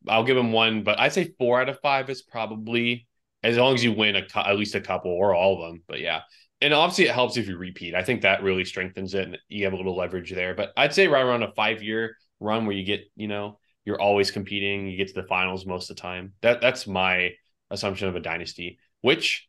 [0.09, 3.07] I'll give them one, but I'd say four out of five is probably
[3.43, 5.83] as long as you win a at least a couple or all of them.
[5.87, 6.21] But yeah,
[6.61, 7.95] and obviously it helps if you repeat.
[7.95, 10.55] I think that really strengthens it, and you have a little leverage there.
[10.55, 14.01] But I'd say right around a five year run where you get, you know, you're
[14.01, 16.33] always competing, you get to the finals most of the time.
[16.41, 17.31] That that's my
[17.69, 19.47] assumption of a dynasty, which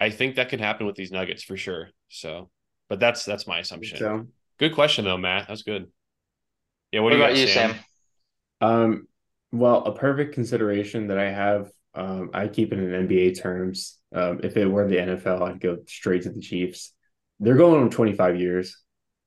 [0.00, 1.90] I think that can happen with these Nuggets for sure.
[2.08, 2.50] So,
[2.88, 3.98] but that's that's my assumption.
[3.98, 4.26] So,
[4.58, 5.48] Good question though, Matt.
[5.48, 5.90] That's good.
[6.92, 7.00] Yeah.
[7.00, 7.74] What, what do you about got, you, Sam?
[7.74, 7.80] Sam?
[8.68, 9.08] um,
[9.52, 13.98] well, a perfect consideration that I have, um, I keep it in NBA terms.
[14.14, 16.92] Um, if it were the NFL, I'd go straight to the Chiefs.
[17.40, 18.76] They're going on 25 years,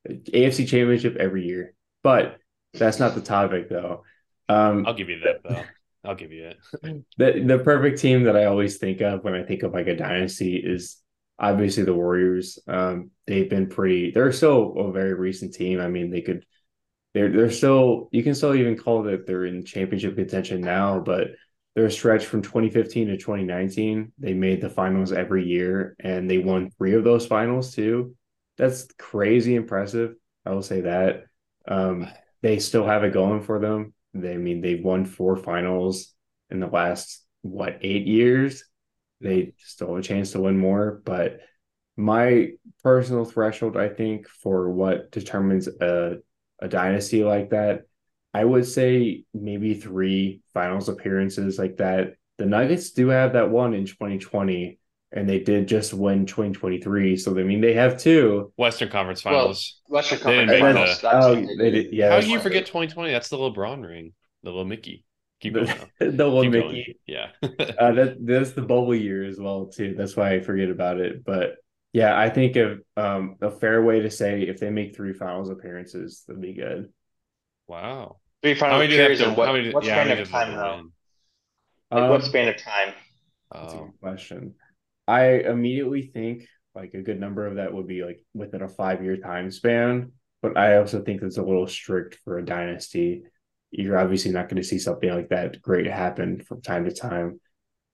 [0.08, 2.38] AFC championship every year, but
[2.72, 4.04] that's not the topic though.
[4.48, 5.62] Um, I'll give you that though.
[6.04, 6.58] I'll give you it.
[7.18, 9.96] the the perfect team that I always think of when I think of like a
[9.96, 10.96] dynasty is
[11.38, 12.58] obviously the Warriors.
[12.66, 14.10] Um, they've been pretty.
[14.10, 15.80] They're still a very recent team.
[15.80, 16.44] I mean, they could.
[17.14, 18.08] They're they're still.
[18.12, 21.28] You can still even call that they're in championship contention now, but
[21.74, 24.12] they're a stretch from 2015 to 2019.
[24.18, 28.16] They made the finals every year, and they won three of those finals too.
[28.56, 30.14] That's crazy impressive.
[30.44, 31.24] I will say that.
[31.68, 32.08] Um,
[32.42, 33.94] they still have it going for them.
[34.14, 36.12] They I mean they've won four finals
[36.50, 38.64] in the last what eight years.
[39.20, 41.40] They still have a chance to win more, but
[41.96, 42.52] my
[42.82, 46.18] personal threshold, I think, for what determines a
[46.58, 47.82] a dynasty like that,
[48.32, 52.14] I would say maybe three finals appearances like that.
[52.38, 54.78] The Nuggets do have that one in 2020,
[55.12, 57.16] and they did just win 2023.
[57.16, 58.52] So I mean they have two.
[58.56, 59.80] Western Conference Well, Finals.
[59.88, 61.00] Western They didn't Conference make Finals.
[61.00, 61.82] the- Oh, they they did.
[61.90, 62.10] did, yeah.
[62.10, 63.10] How do you forget 2020?
[63.12, 64.12] That's the LeBron ring,
[64.42, 65.04] the little Mickey.
[65.40, 65.66] Keep going.
[65.98, 66.10] though.
[66.10, 66.72] the one Keep going.
[66.74, 67.00] Mickey.
[67.06, 67.28] Yeah.
[67.78, 69.94] Uh, that that's the bubble year as well too.
[69.96, 71.24] That's why I forget about it.
[71.24, 71.56] But
[71.92, 75.50] yeah, I think of um a fair way to say if they make three finals
[75.50, 76.90] appearances, that'd be good.
[77.66, 78.18] wow.
[78.42, 79.28] Three How final many do they have periods to?
[79.28, 79.72] and what, how many?
[79.72, 80.80] what yeah, span many of do they have time though?
[80.80, 80.92] win?
[81.92, 82.94] Like what Um, span of time?
[83.58, 84.54] That's a Oh, good question.
[85.08, 89.02] I immediately think like a good number of that would be like within a five
[89.02, 93.24] year time span, but I also think that's a little strict for a dynasty.
[93.70, 97.40] You're obviously not going to see something like that great happen from time to time.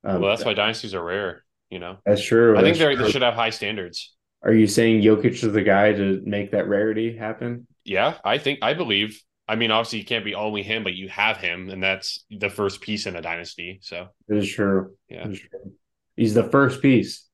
[0.05, 1.45] Um, well, that's why dynasties are rare.
[1.71, 2.57] You know, that's true.
[2.57, 4.15] I think that's they they should have high standards.
[4.43, 7.67] Are you saying Jokic is the guy to make that rarity happen?
[7.85, 9.23] Yeah, I think I believe.
[9.49, 12.51] I mean, obviously, you can't be only him, but you have him, and that's the
[12.51, 13.79] first piece in a dynasty.
[13.83, 14.97] So That is true.
[15.09, 15.25] Yeah.
[15.25, 15.73] That is true.
[16.17, 17.25] He's the first piece.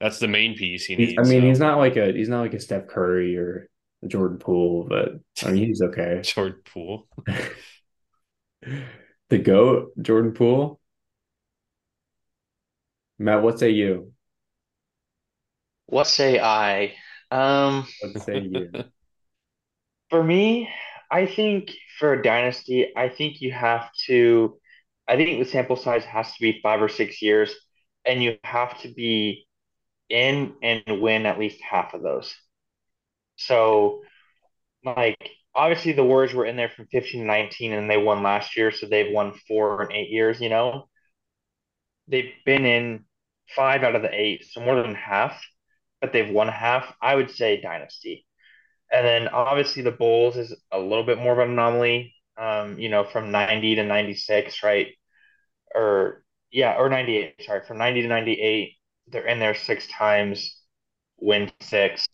[0.00, 1.18] that's the main piece he He's, needs.
[1.18, 1.44] I mean, so.
[1.46, 3.68] he's not like a he's not like a Steph Curry or
[4.02, 5.12] a Jordan Poole, but
[5.44, 6.20] I mean he's okay.
[6.24, 7.06] Jordan Poole.
[9.30, 10.80] the GOAT, Jordan Poole.
[13.18, 14.12] Matt, what say you?
[15.86, 16.94] What say I?
[17.30, 18.70] Um, Let's say you.
[20.10, 20.68] for me,
[21.12, 24.58] I think for a dynasty, I think you have to,
[25.08, 27.54] I think the sample size has to be five or six years,
[28.06, 29.46] and you have to be
[30.10, 32.34] in and win at least half of those.
[33.36, 34.02] So,
[34.84, 35.18] like,
[35.54, 38.72] obviously the Warriors were in there from 15 to 19 and they won last year,
[38.72, 40.88] so they've won four and eight years, you know.
[42.08, 43.06] They've been in
[43.56, 45.42] five out of the eight, so more than half,
[46.00, 46.94] but they've won half.
[47.00, 48.26] I would say dynasty.
[48.92, 52.88] And then obviously the Bulls is a little bit more of an anomaly, um, you
[52.90, 54.88] know, from 90 to 96, right?
[55.74, 58.74] Or yeah, or 98, sorry, from 90 to 98,
[59.08, 60.56] they're in there six times,
[61.18, 62.06] win six,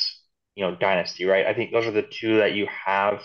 [0.57, 1.47] you know, dynasty, right?
[1.47, 3.23] I think those are the two that you have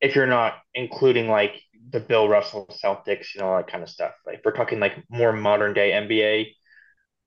[0.00, 4.12] if you're not including like the Bill Russell Celtics, you know, that kind of stuff.
[4.26, 6.54] Like if we're talking like more modern day NBA,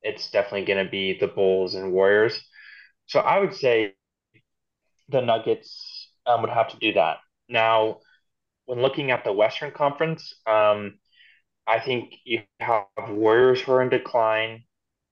[0.04, 2.40] it's definitely going to be the Bulls and Warriors.
[3.08, 3.94] So I would say
[5.12, 7.18] the Nuggets um, would have to do that.
[7.50, 8.00] Now,
[8.66, 11.00] when looking at the Western Conference, um,
[11.68, 14.64] I think you have Warriors who are in decline.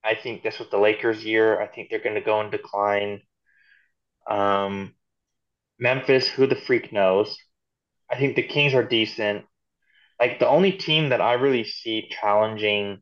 [0.04, 1.62] I think this was the Lakers' year.
[1.62, 3.22] I think they're going to go in decline.
[4.30, 4.94] Um,
[5.80, 7.38] Memphis, who the freak knows?
[8.12, 9.46] I think the Kings are decent.
[10.20, 13.02] Like the only team that I really see challenging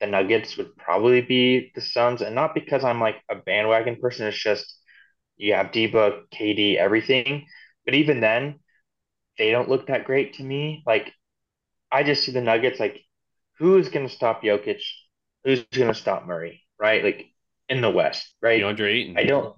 [0.00, 4.26] the Nuggets would probably be the Suns, and not because I'm like a bandwagon person.
[4.26, 4.78] It's just
[5.36, 7.46] you have D-Book, KD, everything.
[7.84, 8.60] But even then,
[9.38, 10.82] they don't look that great to me.
[10.86, 11.12] Like
[11.90, 13.02] I just see the Nuggets like
[13.58, 14.82] who's going to stop Jokic?
[15.44, 16.62] Who's going to stop Murray?
[16.78, 17.04] Right?
[17.04, 17.26] Like
[17.68, 18.60] in the West, right?
[18.60, 19.18] DeAndre Ayton.
[19.18, 19.56] I don't.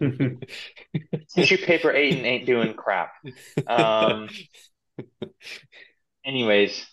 [1.34, 3.12] Tissue paper Ayton ain't doing crap.
[3.66, 4.28] Um.
[6.24, 6.86] Anyways,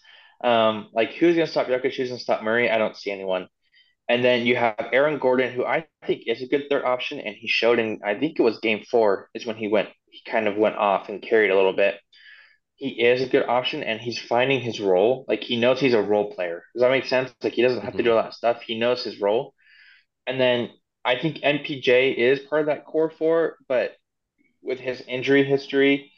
[0.43, 1.95] um, like who's gonna stop Jokic?
[1.95, 2.69] Who's gonna stop Murray?
[2.69, 3.47] I don't see anyone.
[4.07, 7.35] And then you have Aaron Gordon, who I think is a good third option, and
[7.35, 10.47] he showed in I think it was Game Four is when he went he kind
[10.47, 11.95] of went off and carried a little bit.
[12.75, 15.25] He is a good option, and he's finding his role.
[15.27, 16.63] Like he knows he's a role player.
[16.73, 17.33] Does that make sense?
[17.41, 18.05] Like he doesn't have to mm-hmm.
[18.05, 18.61] do a lot of stuff.
[18.61, 19.53] He knows his role.
[20.27, 20.69] And then
[21.03, 23.95] I think MPJ is part of that core four, but
[24.61, 26.11] with his injury history,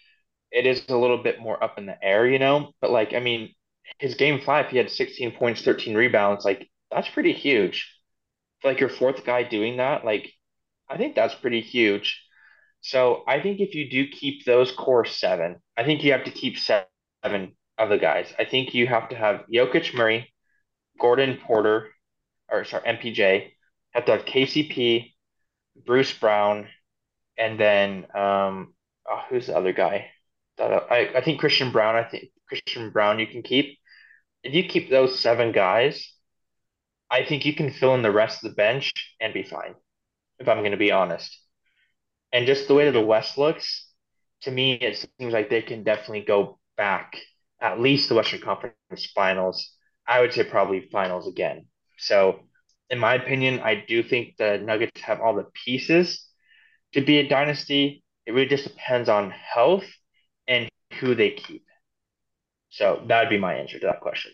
[0.52, 2.71] it is a little bit more up in the air, you know.
[2.82, 3.54] But like, I mean,
[4.00, 6.45] his game five, he had 16 points, 13 rebounds.
[6.45, 7.94] Like that's pretty huge.
[8.64, 10.34] Like your fourth guy doing that, like
[10.90, 12.24] I think that's pretty huge.
[12.82, 16.32] So I think if you do keep those core seven, I think you have to
[16.32, 18.34] keep seven of the guys.
[18.40, 20.34] I think you have to have Jokic, Murray,
[21.00, 21.90] Gordon, Porter,
[22.50, 23.52] or sorry, MPJ.
[23.92, 25.14] Have to have KCP,
[25.86, 26.68] Bruce Brown,
[27.38, 28.74] and then um,
[29.08, 30.08] oh, who's the other guy?
[30.60, 31.96] I I think Christian Braun.
[31.96, 33.78] I think Christian Braun you can keep.
[34.42, 36.17] If you keep those seven guys,
[37.10, 39.76] I think you can fill in the rest of the bench and be fine.
[40.39, 41.36] If I'm going to be honest,
[42.32, 43.88] and just the way that the West looks,
[44.41, 47.17] to me, it seems like they can definitely go back
[47.62, 49.72] at least the Western Conference Finals.
[50.08, 51.67] I would say probably finals again.
[51.98, 52.41] So,
[52.89, 56.26] in my opinion, I do think the Nuggets have all the pieces
[56.93, 58.04] to be a dynasty.
[58.26, 59.86] It really just depends on health
[60.48, 61.65] and who they keep.
[62.70, 64.32] So that would be my answer to that question.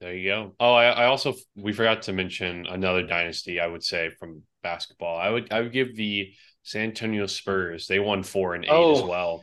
[0.00, 0.54] There you go.
[0.60, 3.58] Oh, I, I also we forgot to mention another dynasty.
[3.58, 5.18] I would say from basketball.
[5.18, 6.32] I would I would give the
[6.62, 7.86] San Antonio Spurs.
[7.86, 9.42] They won four and eight oh, as well.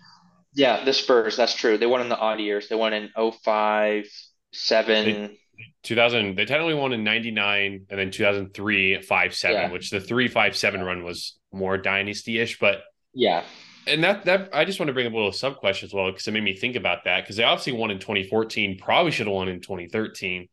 [0.54, 1.36] Yeah, the Spurs.
[1.36, 1.78] That's true.
[1.78, 2.70] They won in the odd years.
[2.70, 4.06] They won in 05,
[4.54, 5.06] 7.
[5.06, 5.38] They,
[5.84, 9.72] 2000 they technically won in 99 and then 2003 5 7 yeah.
[9.72, 12.82] which the 3 5 7 run was more dynasty-ish but
[13.14, 13.44] yeah
[13.88, 16.12] and that that I just want to bring up a little sub question as well
[16.12, 19.28] because it made me think about that because they obviously won in 2014, probably should
[19.28, 20.48] have won in 2013.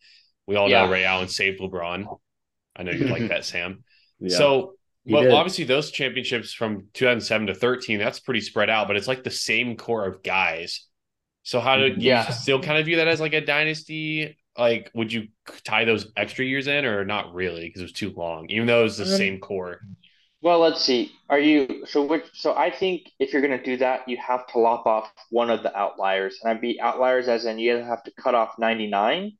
[0.47, 0.85] We all yeah.
[0.85, 2.19] know Ray Allen saved LeBron.
[2.77, 3.85] I know you like that, Sam.
[4.25, 4.39] Yeah.
[4.39, 9.09] So, but obviously those championships from 2007 to 13, that's pretty spread out, but it's
[9.09, 10.87] like the same core of guys.
[11.43, 12.31] So how do you yeah.
[12.31, 14.39] still kind of view that as like a dynasty?
[14.57, 15.27] Like, would you
[15.65, 18.83] tie those extra years in or not really because it was too long, even though
[18.83, 19.81] it was the um, same core?
[20.43, 21.13] Well, let's see.
[21.31, 22.05] Are you so?
[22.05, 25.51] Which so I think if you're gonna do that, you have to lop off one
[25.51, 28.59] of the outliers, and I'd be outliers as in you either have to cut off
[28.59, 29.33] 99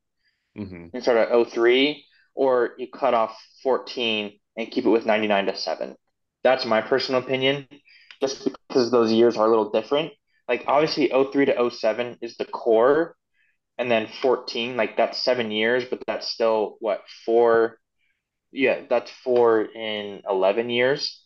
[0.57, 0.87] mm-hmm.
[0.95, 2.05] and start at 03,
[2.37, 5.97] or you cut off 14 and keep it with 99 to seven.
[6.45, 7.67] That's my personal opinion,
[8.21, 10.13] just because those years are a little different.
[10.47, 13.17] Like obviously 03 to 07 is the core,
[13.77, 17.81] and then 14 like that's seven years, but that's still what four
[18.53, 21.25] yeah, that's four in 11 years,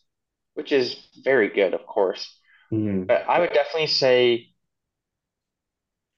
[0.53, 2.35] which is very good, of course.
[2.71, 3.03] Mm-hmm.
[3.03, 4.47] But I would definitely say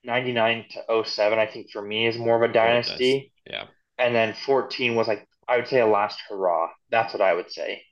[0.04, 3.34] 99 to 07, I think for me is more of a dynasty.
[3.46, 3.66] Yeah.
[3.98, 6.70] And then 14 was like, I would say a last hurrah.
[6.90, 7.84] That's what I would say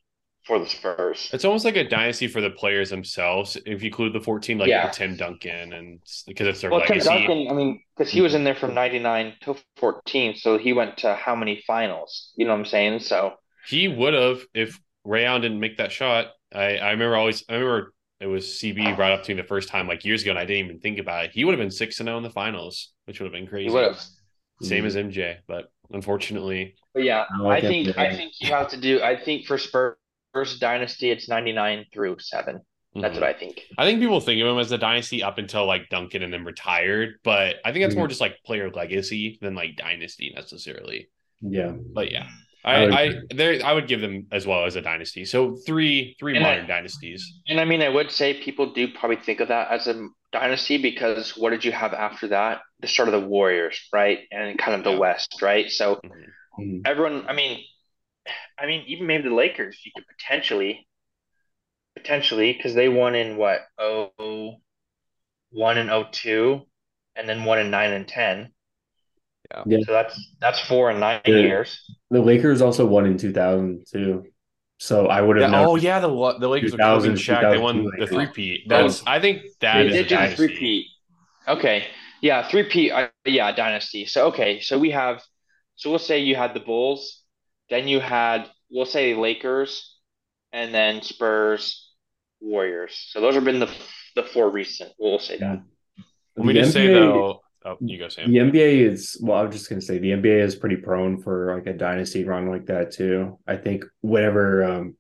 [0.48, 1.30] for the Spurs.
[1.34, 3.58] It's almost like a dynasty for the players themselves.
[3.66, 4.90] If you include the 14, like Yeah.
[4.90, 7.00] Tim Duncan, and because it's their Well, Tim.
[7.00, 9.04] Duncan, I mean, because he was in there from mm-hmm.
[9.04, 12.32] '99 to 14, so he went to how many finals?
[12.38, 13.00] You know what I'm saying?
[13.02, 13.34] So
[13.68, 16.28] He would have if Ray Allen didn't make that shot.
[16.54, 17.44] I, I remember always.
[17.50, 20.32] I remember it was CB brought up to me the first time like years ago,
[20.32, 21.32] and I didn't even think about it.
[21.32, 23.68] He would have been six and zero in the finals, which would have been crazy.
[23.68, 24.02] he would have.
[24.62, 25.10] Same as mm-hmm.
[25.10, 29.04] MJ, but unfortunately, But yeah, I I think I think you have to do.
[29.04, 29.98] I think for Spurs
[30.46, 32.62] dynasty, it's 99 through seven.
[32.96, 33.22] That's mhm.
[33.22, 33.62] what I think.
[33.78, 36.44] I think people think of him as a dynasty up until like Duncan and then
[36.46, 38.00] retired, but I think that's Mhm.
[38.00, 41.10] more just like player legacy than like dynasty necessarily.
[41.42, 41.74] Yeah.
[41.94, 42.28] But yeah,
[42.66, 45.26] I I I, there I would give them as well as a dynasty.
[45.26, 47.40] So three three And I- modern dynasties.
[47.48, 50.78] And I mean, I would say people do probably think of that as a dynasty
[50.82, 52.62] because what did you have after that?
[52.80, 54.20] The start of the Warriors, right?
[54.32, 54.98] And kind of the Yeah.
[54.98, 55.70] West, right?
[55.70, 56.12] So Mhm.
[56.60, 56.82] Mhm.
[56.86, 57.64] everyone, I mean,
[58.60, 60.88] I mean, even maybe the Lakers, you could potentially,
[61.98, 64.62] potentially, because they won in what, oh,
[65.52, 66.62] one and oh two,
[67.16, 68.54] and then one in nine and ten.
[69.52, 69.66] Yeah.
[69.66, 69.78] yeah.
[69.80, 71.36] So that's that's four and nine Yeah.
[71.36, 71.80] years.
[72.12, 74.26] The Lakers also won in 2000 too.
[74.80, 77.50] So I would have Yeah, oh yeah, the the Lakers with 2000, Kobe and Shaq,
[77.50, 78.08] they won the Lakers.
[78.08, 78.62] three peat.
[78.70, 80.36] That's I think that They is They a did do the dynasty.
[80.36, 80.88] three P.
[81.48, 81.88] Okay,
[82.22, 82.92] yeah, three P.
[82.92, 84.06] Uh, yeah, dynasty.
[84.06, 85.24] So okay, so we have,
[85.76, 87.24] so we'll say you had the Bulls,
[87.70, 89.98] then you had, we'll say Lakers,
[90.52, 91.92] and then Spurs,
[92.40, 93.08] Warriors.
[93.12, 93.72] So those have been the
[94.16, 94.92] the four recent.
[95.00, 95.64] We'll say that.
[96.36, 97.42] Let me The just say though.
[97.66, 98.32] Oh, you go, Sam.
[98.32, 101.56] The NBA is well, I was just gonna say the NBA is pretty prone for
[101.56, 103.40] like a dynasty run like that too.
[103.48, 104.96] I think whenever um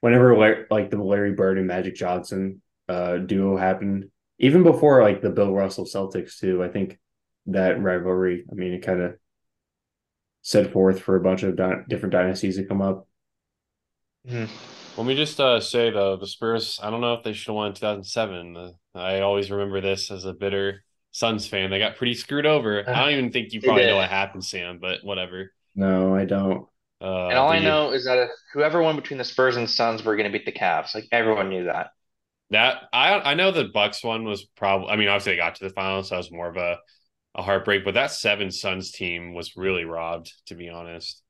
[0.00, 5.22] whenever like like the Larry Bird and Magic Johnson uh duo happened, even before like
[5.22, 6.98] the Bill Russell Celtics too, I think
[7.46, 9.16] that rivalry, I mean, it kind of
[10.46, 13.08] set forth for a bunch of dy- different dynasties to come up.
[14.28, 14.48] Mhm.
[14.96, 16.78] Let me just uh, say though, the Spurs.
[16.80, 18.56] I don't know if they should have won in 2007.
[18.56, 21.70] Uh, I always remember this as a bitter Suns fan.
[21.70, 22.88] They got pretty screwed over.
[22.88, 24.78] I don't even think you probably know what happened, Sam.
[24.78, 25.52] But whatever.
[25.74, 26.68] No, I don't.
[27.00, 29.68] Uh, And all I the- know is that if whoever won between the Spurs and
[29.68, 30.94] Suns were going to beat the Cavs.
[30.94, 31.90] Like everyone knew that.
[32.50, 34.90] that I I know the Bucks one was probably.
[34.90, 36.78] I mean, obviously they got to the finals, so that was more of a
[37.36, 37.84] a heartbreak.
[37.84, 41.22] But that seven Suns team was really robbed, to be honest.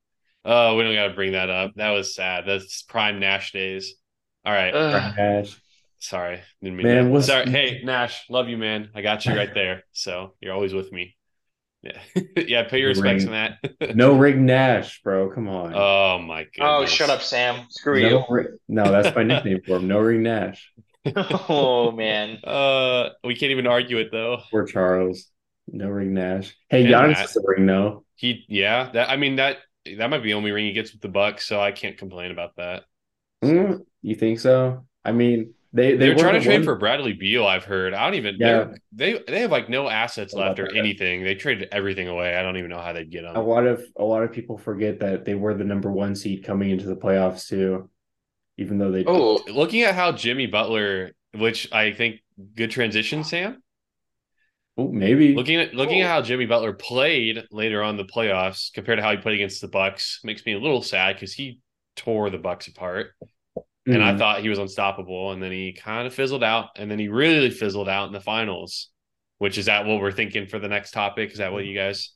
[0.43, 1.73] Oh, we don't got to bring that up.
[1.75, 2.45] That was sad.
[2.47, 3.95] That's prime Nash days.
[4.45, 4.73] All right.
[4.73, 5.13] Ugh.
[5.17, 5.61] Nash.
[5.99, 7.23] Sorry, didn't mean Man, that.
[7.23, 7.49] Sorry.
[7.49, 8.89] Hey, Nash, love you, man.
[8.93, 9.83] I got you right there.
[9.93, 11.15] So you're always with me.
[11.81, 11.99] Yeah,
[12.37, 12.63] yeah.
[12.63, 13.95] Pay your respects on that.
[13.95, 15.29] No ring Nash, bro.
[15.29, 15.73] Come on.
[15.75, 16.83] oh my god.
[16.83, 17.65] Oh, shut up, Sam.
[17.69, 18.23] Screw no, you.
[18.29, 19.87] Rig- no, that's my nickname for him.
[19.87, 20.71] No ring Nash.
[21.15, 22.37] Oh man.
[22.43, 24.39] Uh, we can't even argue it though.
[24.51, 25.29] Poor Charles.
[25.67, 26.55] No ring Nash.
[26.69, 27.35] Hey, And Giannis Matt.
[27.35, 28.05] a ring no.
[28.15, 28.89] He, yeah.
[28.93, 29.57] That I mean that
[29.97, 32.31] that might be the only ring he gets with the Bucks, so I can't complain
[32.31, 32.83] about that.
[33.43, 34.85] Mm, you think so?
[35.05, 37.45] I mean, they they They were trying to trade for Bradley Beal.
[37.45, 37.93] I've heard.
[37.93, 38.35] I don't even.
[38.39, 38.73] Yeah.
[38.91, 40.75] They they have like no assets left or that?
[40.75, 41.23] anything.
[41.23, 42.35] They traded everything away.
[42.35, 43.35] I don't even know how they'd get on.
[43.35, 46.43] a lot of a lot of people forget that they were the number one seed
[46.43, 47.89] coming into the playoffs too,
[48.57, 52.21] even though they Oh, Looking at how Jimmy Butler, which I think
[52.55, 53.61] good transition, Sam.
[54.79, 58.71] Oh, maybe Looking at looking at how Jimmy Butler played later on in the playoffs
[58.73, 61.59] compared to how he played against the Bucks makes me a little sad because he
[61.95, 63.13] tore the Bucks apart,
[63.87, 64.19] and I Mhm.
[64.19, 67.49] thought he was unstoppable, and then he kind of fizzled out, and then he really
[67.49, 68.89] fizzled out in the finals.
[69.39, 71.31] Which is that what we're thinking for the next topic?
[71.31, 72.13] Is that what you guys?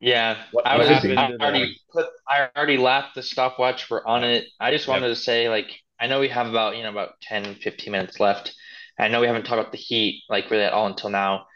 [0.00, 0.44] yeah.
[0.52, 3.90] What- I was I already put I already lapped the stopwatch.
[3.90, 4.46] We're on it.
[4.60, 4.94] I just Yep.
[4.94, 5.70] wanted to say like
[6.00, 8.54] I know we have about, you know, about 10, 15 minutes left.
[8.98, 11.47] I know we haven't talked about the Heat like really at all until now.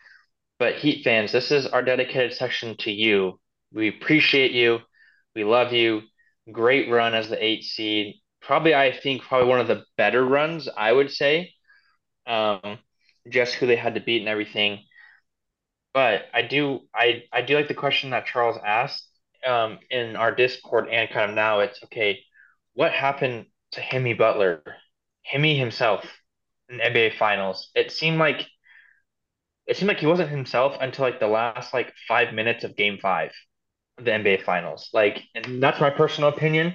[0.63, 3.41] But Heat fans, this is our dedicated section to you.
[3.73, 4.79] We appreciate you.
[5.35, 6.03] We love you.
[6.53, 8.21] Great run as the eight seed.
[8.41, 11.53] Probably, I think, probably one of the better runs, I would say.
[12.29, 12.79] Um,
[13.29, 14.85] just who they had to beat and everything.
[15.93, 19.09] But I do, I, I do like the question that Charles asked
[19.45, 21.59] um, in our Discord and kind of now.
[21.59, 22.21] It's okay.
[22.75, 24.63] What happened to Himmy Butler,
[25.29, 26.05] Himmy himself,
[26.69, 27.69] in NBA Finals?
[27.75, 28.47] It seemed like
[29.67, 32.99] it seemed like he wasn't himself until like the last like five minutes of Game
[33.01, 33.33] Five
[33.99, 34.91] of the NBA Finals.
[34.93, 36.75] Like, and that's my personal opinion.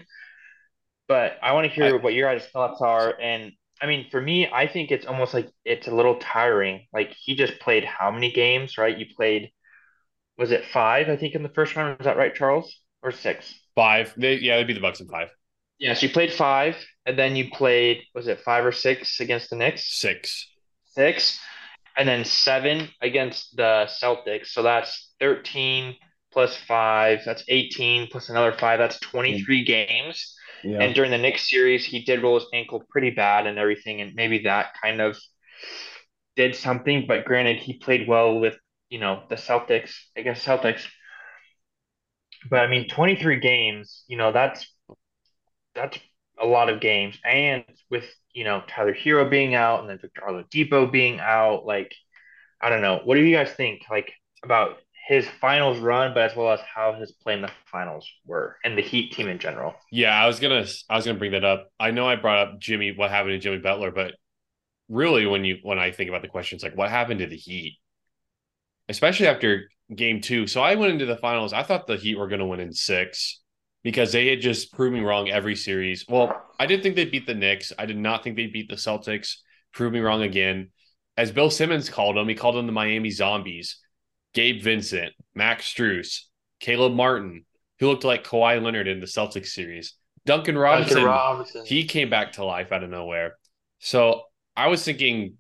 [1.07, 3.17] But I want to hear I- what your guys' thoughts are.
[3.19, 6.88] And I mean, for me, I think it's almost like it's a little tiring.
[6.93, 8.97] Like he just played how many games, right?
[8.97, 9.51] You played,
[10.38, 11.09] was it five?
[11.09, 11.97] I think in the first round.
[11.99, 12.79] Was that right, Charles?
[13.01, 13.53] Or six?
[13.75, 14.13] Five.
[14.17, 15.29] They, yeah, they'd be the Bucks in five.
[15.79, 16.75] Yeah, so you played five,
[17.05, 19.85] and then you played, was it five or six against the Knicks?
[19.85, 20.47] Six.
[20.85, 21.39] Six,
[21.98, 24.48] and then seven against the Celtics.
[24.48, 25.95] So that's 13
[26.32, 29.66] plus five, that's 18, plus another five, that's 23 mm.
[29.66, 30.36] games.
[30.64, 30.80] Yeah.
[30.82, 34.14] And during the Knicks series, he did roll his ankle pretty bad and everything, and
[34.16, 35.18] maybe that kind of
[36.36, 37.06] did something.
[37.08, 38.58] But granted, he played well with
[38.89, 40.84] you know the Celtics against Celtics.
[42.50, 44.68] But I mean, 23 games, you know, that's
[45.76, 46.00] that's
[46.39, 48.06] a lot of games, and with
[48.38, 51.95] you know Tyler Herro being out and then Victor Oladipo being out, like
[52.61, 53.01] I don't know.
[53.03, 54.13] What do you guys think, like
[54.43, 54.77] about
[55.07, 58.77] his finals run, but as well as how his play in the finals were and
[58.77, 59.73] the Heat team in general?
[59.91, 61.71] Yeah, I was gonna I was gonna bring that up.
[61.79, 64.13] I know I brought up Jimmy, what happened to Jimmy Butler, but
[64.88, 67.79] really when you when I think about the questions, like what happened to the Heat,
[68.88, 70.45] especially after Game Two.
[70.45, 71.53] So I went into the finals.
[71.53, 73.41] I thought the Heat were to win in six
[73.88, 76.05] because they had just proved me wrong every series.
[76.09, 77.71] Well, I didn't think they'd beat the Knicks.
[77.79, 79.35] I did not think they'd beat the Celtics.
[79.73, 80.71] Prove me wrong again.
[81.15, 83.77] As Bill Simmons called them, he called them the Miami Zombies.
[84.33, 86.23] Gabe Vincent, Max Strus,
[86.59, 87.45] Caleb Martin,
[87.79, 89.93] who looked like Kawhi Leonard in the Celtics series.
[90.25, 91.65] Duncan Robinson, Duncan Robinson.
[91.65, 93.38] he came back to life out of nowhere.
[93.79, 94.23] So
[94.57, 95.35] I was thinking,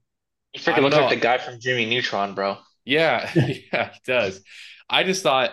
[0.53, 1.01] He freaking looks know.
[1.07, 2.57] like the guy from Jimmy Neutron, bro.
[2.85, 3.29] yeah,
[3.73, 4.41] yeah, he does.
[4.89, 5.51] I just thought,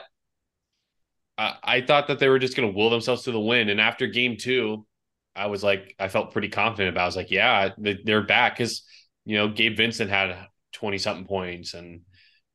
[1.37, 3.69] I, I thought that they were just going to will themselves to the win.
[3.69, 4.87] And after game two,
[5.35, 7.01] I was like, I felt pretty confident about.
[7.01, 7.05] It.
[7.05, 8.85] I was like, yeah, they, they're back because
[9.25, 10.37] you know Gabe Vincent had
[10.73, 12.03] twenty something points, and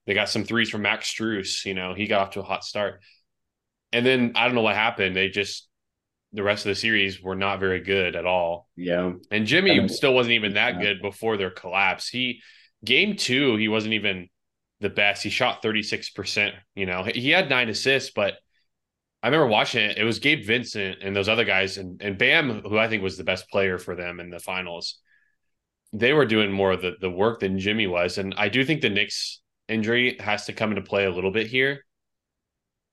[0.06, 1.66] they got some threes from Max Strus.
[1.66, 3.02] You know, he got off to a hot start,
[3.92, 5.16] and then I don't know what happened.
[5.16, 5.68] They just
[6.34, 8.70] the rest of the series were not very good at all.
[8.76, 9.14] Yeah.
[9.32, 12.08] And Jimmy still wasn't even that good before their collapse.
[12.08, 12.42] He
[12.86, 14.30] game two, he wasn't even
[14.80, 15.24] the best.
[15.24, 16.54] He shot 36%.
[16.76, 18.36] You know, he had nine assists, but
[19.22, 19.98] I remember watching it.
[19.98, 23.18] It was Gabe Vincent and those other guys and, and Bam, who I think was
[23.18, 25.00] the best player for them in the finals.
[25.92, 28.18] They were doing more of the, the work than Jimmy was.
[28.18, 31.48] And I do think the Knicks injury has to come into play a little bit
[31.48, 31.86] here.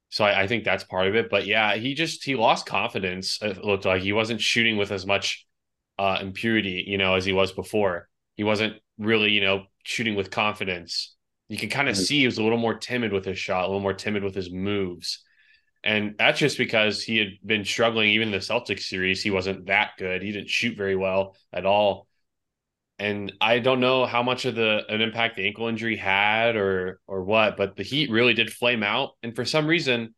[0.09, 1.31] So I, I think that's part of it.
[1.31, 3.39] But yeah, he just he lost confidence.
[3.43, 5.47] It looked like he wasn't shooting with as much
[5.99, 8.09] uh impurity, you know, as he was before.
[8.35, 11.15] He wasn't really, you know, shooting with confidence.
[11.49, 13.67] You can kind of see he was a little more timid with his shot, a
[13.67, 15.23] little more timid with his moves.
[15.87, 19.23] And that's just because he had been struggling even the Celtics series.
[19.23, 20.21] He wasn't that good.
[20.21, 22.09] He didn't shoot very well at all.
[22.99, 26.99] And I don't know how much of the an impact the ankle injury had or
[27.07, 29.11] or what, but the Heat really did flame out.
[29.23, 30.13] And for some reason,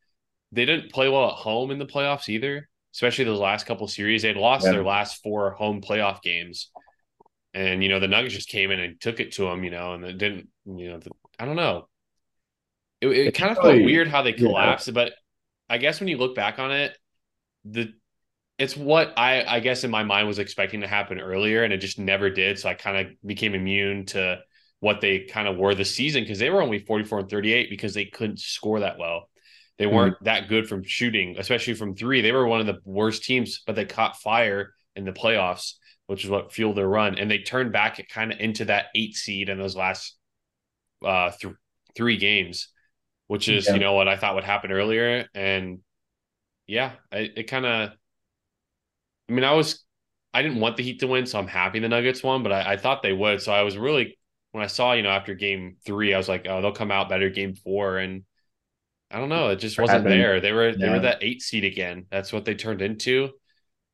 [0.53, 4.23] they didn't play well at home in the playoffs either, especially those last couple series.
[4.23, 4.73] They'd lost Yeah.
[4.73, 6.71] their last four home playoff games.
[7.53, 9.93] And you know, the Nuggets just came in and took it to them, you know,
[9.93, 11.89] and it didn't, you know, the, I don't know.
[13.03, 14.47] It, it kind of felt weird how they yeah.
[14.47, 15.13] collapsed, but
[15.69, 16.97] I guess when you look back on it,
[17.65, 17.93] the
[18.59, 21.79] it's what I I guess in my mind was expecting to happen earlier, and it
[21.79, 22.59] just never did.
[22.59, 24.41] So I kind of became immune to
[24.81, 27.95] what they kind of were this season because they were only 44 and 38 because
[27.95, 29.29] they couldn't score that well.
[29.79, 32.21] They weren't that good from shooting, especially from three.
[32.21, 35.75] They were one of the worst teams, but they caught fire in the playoffs,
[36.07, 37.17] which is what fueled their run.
[37.17, 40.17] And they turned back it kind of into that eight seed in those last
[41.05, 41.55] uh th-
[41.97, 42.69] three games,
[43.29, 43.75] which is Yeah.
[43.75, 45.29] you know what I thought would happen earlier.
[45.35, 45.81] And
[46.67, 47.93] yeah, I, it kind of.
[49.29, 49.85] I mean, I was
[50.35, 52.73] I didn't want the Heat to win, so I'm happy the Nuggets won, but I,
[52.73, 53.41] I thought they would.
[53.43, 54.19] So I was really
[54.53, 57.09] when I saw, you know, after game three, I was like, oh, they'll come out
[57.09, 57.99] better game four.
[57.99, 58.25] And
[59.11, 60.09] I don't know, it just wasn't happened?
[60.09, 60.41] there.
[60.41, 62.07] They were they were that eight seed again.
[62.11, 63.31] That's what they turned into.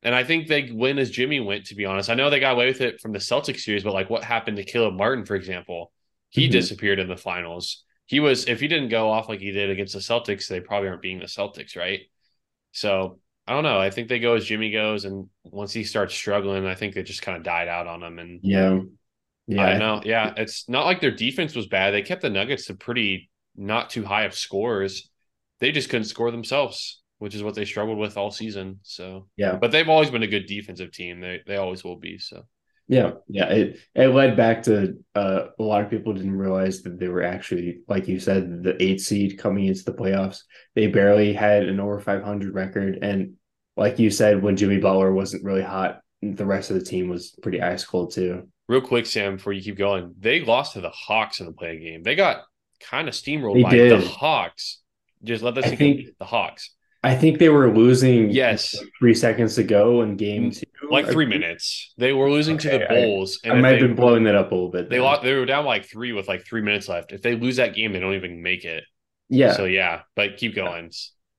[0.03, 2.09] And I think they win as Jimmy went, to be honest.
[2.09, 4.57] I know they got away with it from the Celtics series, but like what happened
[4.57, 5.91] to Caleb Martin, for example?
[6.29, 6.51] He Mhm.
[6.51, 7.85] disappeared in the finals.
[8.05, 10.89] He was if he didn't go off like he did against the Celtics, they probably
[10.89, 12.01] aren't being the Celtics, right?
[12.71, 13.79] So I don't know.
[13.79, 17.03] I think they go as Jimmy goes, and once he starts struggling, I think they
[17.03, 18.19] just kind of died out on him.
[18.19, 18.79] And Yeah.
[19.47, 19.63] Yeah.
[19.65, 20.01] I don't know.
[20.03, 21.91] Yeah, it's not like their defense was bad.
[21.91, 25.09] They kept the Nuggets to pretty not too high of scores.
[25.59, 28.79] They just couldn't score themselves, which is what they struggled with all season.
[28.81, 29.55] So Yeah.
[29.55, 31.19] but they've always been a good defensive team.
[31.21, 32.17] They they always will be.
[32.17, 32.45] So
[32.87, 33.45] Yeah, yeah.
[33.49, 37.23] It it led back to uh, a lot of people didn't realize that they were
[37.23, 40.39] actually, like you said, the eight seed coming into the playoffs.
[40.75, 43.33] They barely had an over 500 record, and
[43.75, 47.31] like you said, when Jimmy Butler wasn't really hot, the rest of the team was
[47.41, 48.47] pretty ice cold too.
[48.67, 51.79] real quick, Sam, before you keep going, they lost to the Hawks in the play
[51.79, 52.03] game.
[52.03, 52.43] They got
[52.79, 54.01] kind of steamrolled They by did.
[54.01, 54.81] the Hawks.
[55.23, 55.97] Just let that I sink in.
[55.97, 56.71] think- the Hawks.
[57.03, 58.31] I think they were losing.
[58.31, 58.75] Yes.
[58.99, 61.93] three seconds to go in game two, Like three minutes.
[61.97, 63.39] They were losing to the Okay, I- Bulls.
[63.45, 64.89] I if might have been blowing that up a little bit.
[64.89, 67.11] they lost they were down like three with like three minutes left.
[67.11, 68.83] If they lose that game, they don't even make it.
[69.29, 70.91] Yeah, So yeah, but keep going.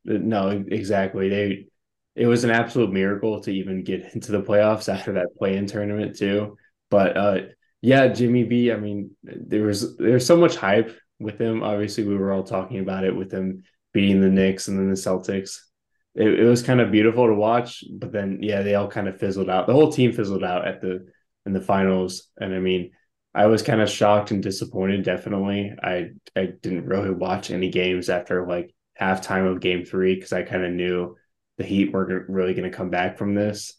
[0.05, 1.29] No, exactly.
[1.29, 1.67] They
[2.15, 6.17] it was an absolute miracle to even get into the playoffs after that play-in tournament
[6.17, 6.57] too.
[6.91, 7.39] But uh
[7.83, 11.63] yeah, Jimmy B, I mean, there was there's so much hype with him.
[11.63, 14.97] Obviously, we were all talking about it with him beating the Knicks and then the
[14.97, 15.59] Celtics.
[16.17, 19.21] It, it was kind of beautiful to watch, but then yeah, they all kind of
[19.21, 19.67] fizzled out.
[19.67, 21.07] The whole team fizzled out at the
[21.45, 22.93] in the finals, and I mean,
[23.35, 25.05] I was kind of shocked and disappointed.
[25.05, 30.33] Definitely, I I didn't really watch any games after like halftime of Game Three because
[30.33, 31.17] I kind of knew
[31.59, 33.75] the Heat weren't really going to come back from this.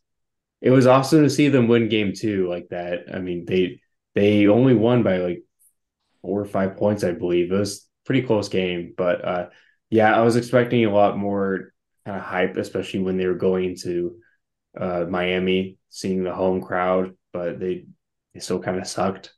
[0.62, 3.06] It was awesome to see them win Game Two like that.
[3.14, 3.82] I mean, they
[4.14, 5.44] they only won by like
[6.22, 7.52] four or five points, I believe.
[7.52, 9.50] It was pretty close game, but uh,
[9.90, 11.74] yeah, I was expecting a lot more
[12.08, 14.16] kind of hype, especially when they were going to
[14.80, 17.86] uh, Miami, seeing the home crowd, but they
[18.34, 19.34] they still kind of sucked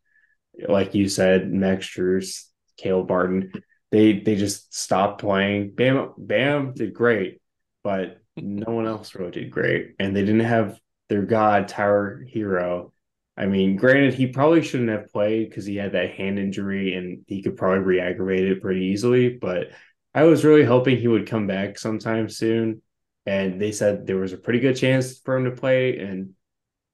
[0.68, 2.46] like you said, Max Strus,
[2.78, 3.52] Caleb Martin,
[3.92, 5.74] they they just stopped playing.
[5.76, 7.42] Bam Bam did great,
[7.84, 9.96] but no one else really did great.
[10.00, 12.92] And they didn't have their god Tyler Herro.
[13.38, 17.24] I mean, granted, he probably shouldn't have played because he had that hand injury and
[17.26, 19.30] he could probably re-aggravate it pretty easily.
[19.30, 19.70] But
[20.14, 22.82] I was really hoping he would come back sometime soon.
[23.26, 26.34] And they said there was a pretty good chance for him to play in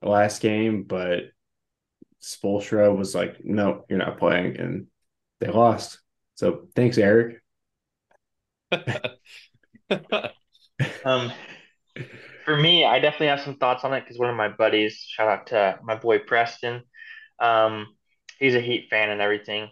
[0.01, 1.23] the last game, but
[2.21, 4.87] Spoelstra was like, "No, you're not playing," and
[5.39, 5.99] they lost.
[6.33, 7.41] So thanks, Eric.
[11.05, 11.31] um,
[12.43, 15.27] for me, I definitely have some thoughts on it because one of my buddies, shout
[15.27, 16.83] out to my boy Preston,
[17.39, 17.95] um,
[18.39, 19.69] he's a Heat fan and everything.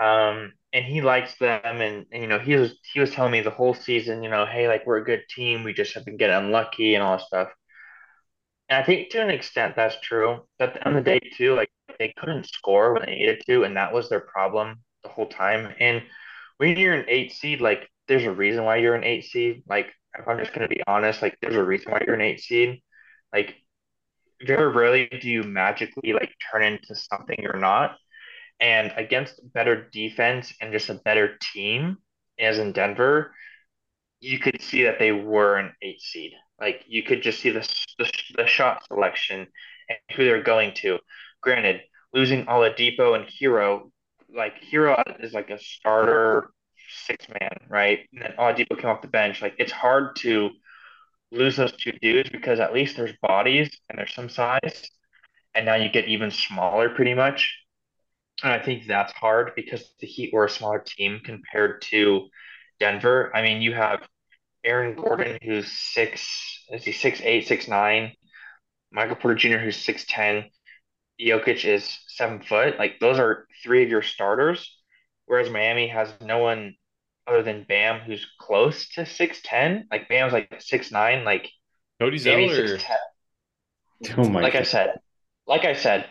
[0.00, 3.40] Um, and he likes them, and, and, you know he was he was telling me
[3.40, 6.16] the whole season, you know, hey, like we're a good team, we just have been
[6.16, 7.48] getting unlucky and all that stuff.
[8.68, 10.40] And I think to an extent that's true.
[10.58, 13.92] But at the day, too, like they couldn't score when they needed to, and that
[13.92, 15.74] was their problem the whole time.
[15.80, 16.02] And
[16.58, 19.62] when you're an eight seed, like there's a reason why you're an eight seed.
[19.68, 19.88] Like
[20.18, 22.82] if I'm just gonna be honest, like there's a reason why you're an eight seed.
[23.32, 23.54] Like
[24.42, 27.96] very rarely do you magically like turn into something you're not.
[28.60, 31.98] And against better defense and just a better team,
[32.38, 33.32] as in Denver,
[34.20, 36.32] you could see that they were an eight seed.
[36.60, 37.60] Like you could just see the,
[37.98, 39.46] the, the shot selection
[39.88, 40.98] and who they're going to.
[41.40, 41.82] Granted,
[42.12, 43.90] losing Oladipo and Herro,
[44.34, 46.50] like Herro is like a starter
[47.06, 48.00] six man, right?
[48.12, 49.40] And then Oladipo came off the bench.
[49.40, 50.50] Like it's hard to
[51.32, 54.90] lose those two dudes because at least there's bodies and there's some size,
[55.54, 57.56] and now you get even smaller pretty much.
[58.42, 62.28] And I think that's hard because the Heat were a smaller team compared to
[62.78, 63.34] Denver.
[63.34, 64.00] I mean, you have
[64.64, 68.12] Aaron Gordon, who's six, is he six eight, six nine?
[68.92, 70.44] Michael Porter Jr., who's six ten.
[71.20, 72.78] Jokic is seven foot.
[72.78, 74.76] Like those are three of your starters.
[75.26, 76.74] Whereas Miami has no one
[77.26, 79.88] other than Bam who's close to six ten.
[79.90, 81.24] Like Bam's like six nine.
[81.24, 81.48] Like
[82.00, 82.78] Cody Zeller.
[84.16, 84.60] Oh my like God.
[84.60, 84.94] I said,
[85.46, 86.08] like I said,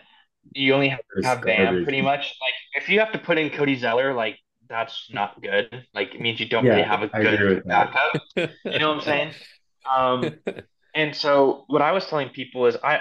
[0.54, 2.36] you only have, have Bam pretty much.
[2.42, 4.38] Like if you have to put in Cody Zeller, like
[4.70, 5.86] that's not good.
[5.94, 8.14] Like it means you don't yeah, really have a good backup.
[8.36, 9.34] you know what I'm saying?
[9.90, 10.36] Um,
[10.96, 12.98] and so what I was telling people is I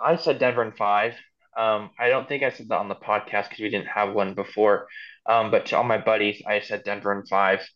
[0.00, 1.14] I, I said Denver in five.
[1.56, 4.34] Um, I don't think I said that on the podcast because we didn't have one
[4.34, 4.86] before.
[5.26, 7.68] Um, but to all my buddies, I said Denver in five.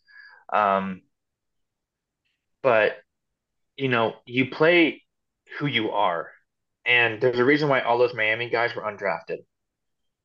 [0.53, 1.03] Um,
[2.63, 2.97] but
[3.77, 5.03] you know, you play
[5.59, 6.29] who you are,
[6.87, 9.39] and there's a reason why all those Miami guys were undrafted,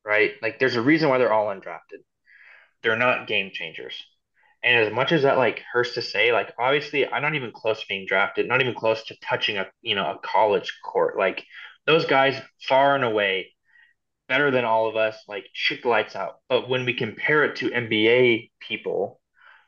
[0.04, 0.32] right?
[0.42, 2.02] Like, there's a reason why they're all undrafted
[2.82, 3.94] they're not game changers.
[4.62, 7.80] And as much as that like hurts to say, like obviously I'm not even close
[7.80, 11.16] to being drafted, not even close to touching a you know a college court.
[11.16, 11.44] Like
[11.86, 13.54] those guys far and away
[14.28, 16.36] better than all of us, like shoot the lights out.
[16.48, 19.20] But when we compare it to NBA people,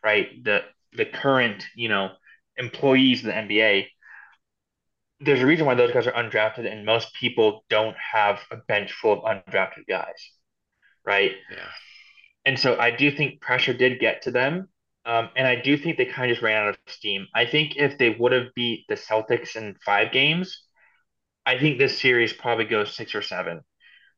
[0.05, 0.63] right, the
[0.93, 2.11] the current, you know,
[2.57, 3.87] employees of the NBA,
[5.21, 8.93] there's a reason why those guys are undrafted and most people don't have a bench
[8.93, 10.31] full of undrafted guys.
[11.05, 11.33] Right.
[11.51, 11.69] Yeah.
[12.45, 14.69] And so I do think pressure did get to them.
[15.05, 17.27] Um, and I do think they kind of just ran out of steam.
[17.35, 20.63] I think if they would have beat the Celtics in five games,
[21.47, 23.63] I think this series probably goes six or seven.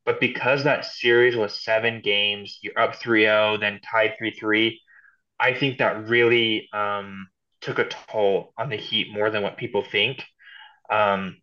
[0.05, 4.81] But because that series was seven games, you're up 3 0, then tied 3 3,
[5.39, 7.27] I think that really um,
[7.61, 10.23] took a toll on the Heat more than what people think.
[10.89, 11.37] Um,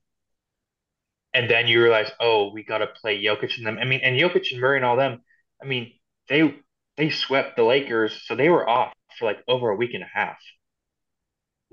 [1.33, 3.79] and then you realize, oh, we got to play Jokic and them.
[3.79, 5.21] I mean, and Jokic and Murray and all them,
[5.63, 5.93] I mean,
[6.29, 6.57] they
[6.97, 10.11] they swept the Lakers, so they were off for like over a week and a
[10.13, 10.39] half,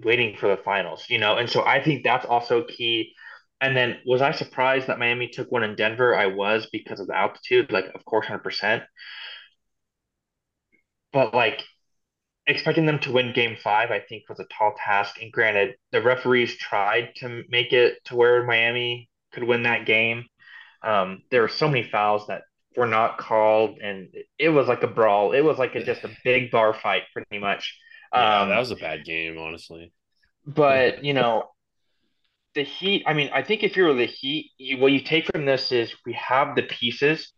[0.03, 1.05] waiting for the finals.
[1.09, 3.13] You know, and so I think that's also key.
[3.59, 6.15] And then was I surprised that Miami took one in Denver?
[6.15, 8.84] I was because of the altitude, like of course, hundred percent.
[11.11, 11.63] But like
[12.47, 15.21] expecting them to win game five, I think was a tall task.
[15.21, 20.25] And granted, the referees tried to make it to where Miami could win that game.
[20.83, 22.43] Um, there were so many fouls that
[22.75, 25.33] were not called, and it was like a brawl.
[25.33, 27.77] It was like a, just a big bar fight, pretty much.
[28.13, 29.93] Yeah, Um, that was a bad game, honestly.
[30.45, 31.49] but you know,
[32.55, 33.03] the Heat.
[33.05, 35.93] I mean, I think if you're the Heat, you, what you take from this is
[36.05, 37.31] we have the pieces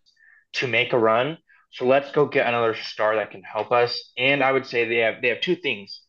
[0.54, 1.38] to make a run.
[1.72, 4.12] So let's go get another star that can help us.
[4.18, 6.02] And I would say they have they have two things.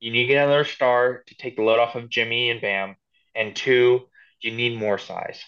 [0.00, 2.96] You need to get another star to take the load off of Jimmy and Bam,
[3.34, 4.08] and two,
[4.40, 5.42] you need more size.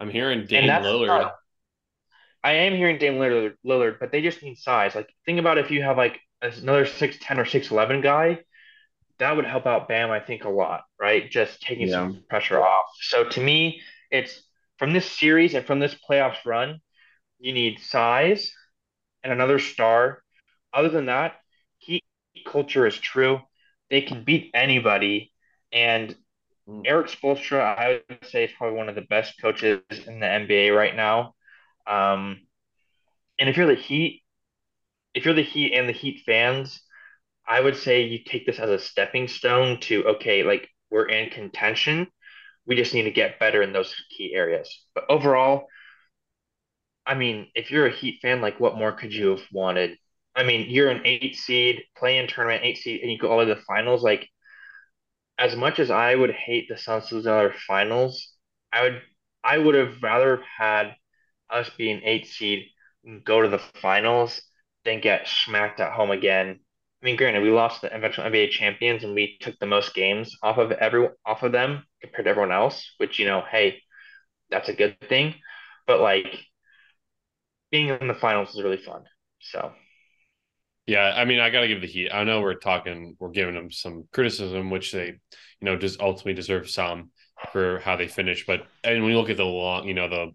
[0.00, 1.08] I'm hearing And Dame Lillard.
[1.08, 1.36] not-
[2.44, 4.94] I am hearing Dame Lillard, Lillard, but they just need size.
[4.94, 8.40] Like think about if you have like another six ten or six eleven guy,
[9.18, 11.30] that would help out Bam, I think, a lot, right?
[11.30, 12.86] Just taking some pressure off.
[13.00, 14.42] So to me, it's
[14.78, 16.80] from this series and from this playoffs run,
[17.38, 18.52] you need size
[19.26, 20.22] and another star.
[20.74, 21.36] Other than that,
[21.78, 22.04] Heat
[22.46, 23.40] culture is true.
[23.90, 25.32] They can beat anybody.
[25.72, 26.16] And
[26.68, 26.82] Mm.
[26.86, 30.70] Eric Spoelstra, I would say, is probably one of the best coaches in the NBA
[30.72, 31.34] right now.
[31.86, 32.46] Um,
[33.38, 34.22] and if you're the Heat,
[35.14, 36.82] if you're the Heat and the Heat fans,
[37.48, 41.30] I would say you take this as a stepping stone to, okay, like we're in
[41.30, 42.08] contention.
[42.66, 44.84] We just need to get better in those key areas.
[44.94, 45.68] But overall,
[47.06, 49.98] I mean, if you're a Heat fan, like what more could you have wanted?
[50.34, 53.38] I mean, you're an eight seed, play in tournament, eight seed, and you go all
[53.38, 54.02] the way to the finals.
[54.02, 54.28] Like,
[55.38, 58.34] as much as I would hate the Suns losing other finals,
[58.72, 59.02] I would
[59.44, 60.94] I would have rather had
[61.50, 62.66] us be an eight seed
[63.24, 64.42] go to the finals
[64.84, 66.60] than get smacked at home again.
[67.02, 70.36] I mean, granted, we lost the eventual NBA champions and we took the most games
[70.42, 73.82] off of every off of them compared to everyone else, which, you know, hey,
[74.50, 75.34] that's a good thing.
[75.86, 76.26] But like
[77.76, 79.02] being in the finals is really fun.
[79.40, 79.72] So
[80.86, 82.10] Yeah, I mean, I got to give the Heat.
[82.12, 85.18] I know we're talking, we're giving them some criticism, which they, you
[85.62, 87.10] know, just ultimately deserve some
[87.52, 88.46] for how they finished.
[88.46, 90.30] But and when you look at the long, you know, the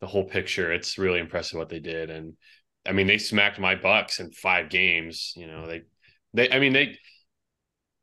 [0.00, 2.10] the whole picture, it's really impressive what they did.
[2.10, 2.34] And
[2.86, 5.32] I mean, they smacked my Bucks in five games.
[5.36, 5.82] You know, they
[6.34, 6.98] they, I mean, they.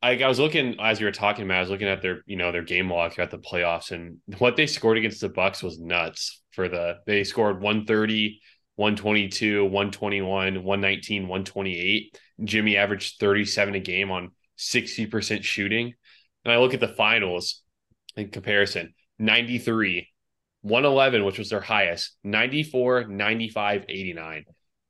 [0.02, 1.58] I, I was looking as you were talking about.
[1.58, 4.58] I was looking at their, you know, their game log throughout the playoffs, and what
[4.58, 6.42] they scored against the Bucks was nuts.
[6.52, 8.42] For the they scored 130,
[8.76, 12.20] 122, 121, 119, 128.
[12.44, 15.94] Jimmy averaged 37 a game on 60% shooting.
[16.44, 17.62] And I look at the finals
[18.16, 20.08] in comparison 93,
[20.62, 24.46] 111, which was their highest, 94, 95, 89.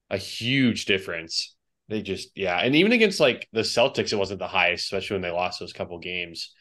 [0.10, 1.56] A huge difference.
[1.90, 2.58] They just, yeah.
[2.58, 5.74] And even against like the Celtics, it wasn't the highest, especially when they lost those
[5.74, 6.54] couple games.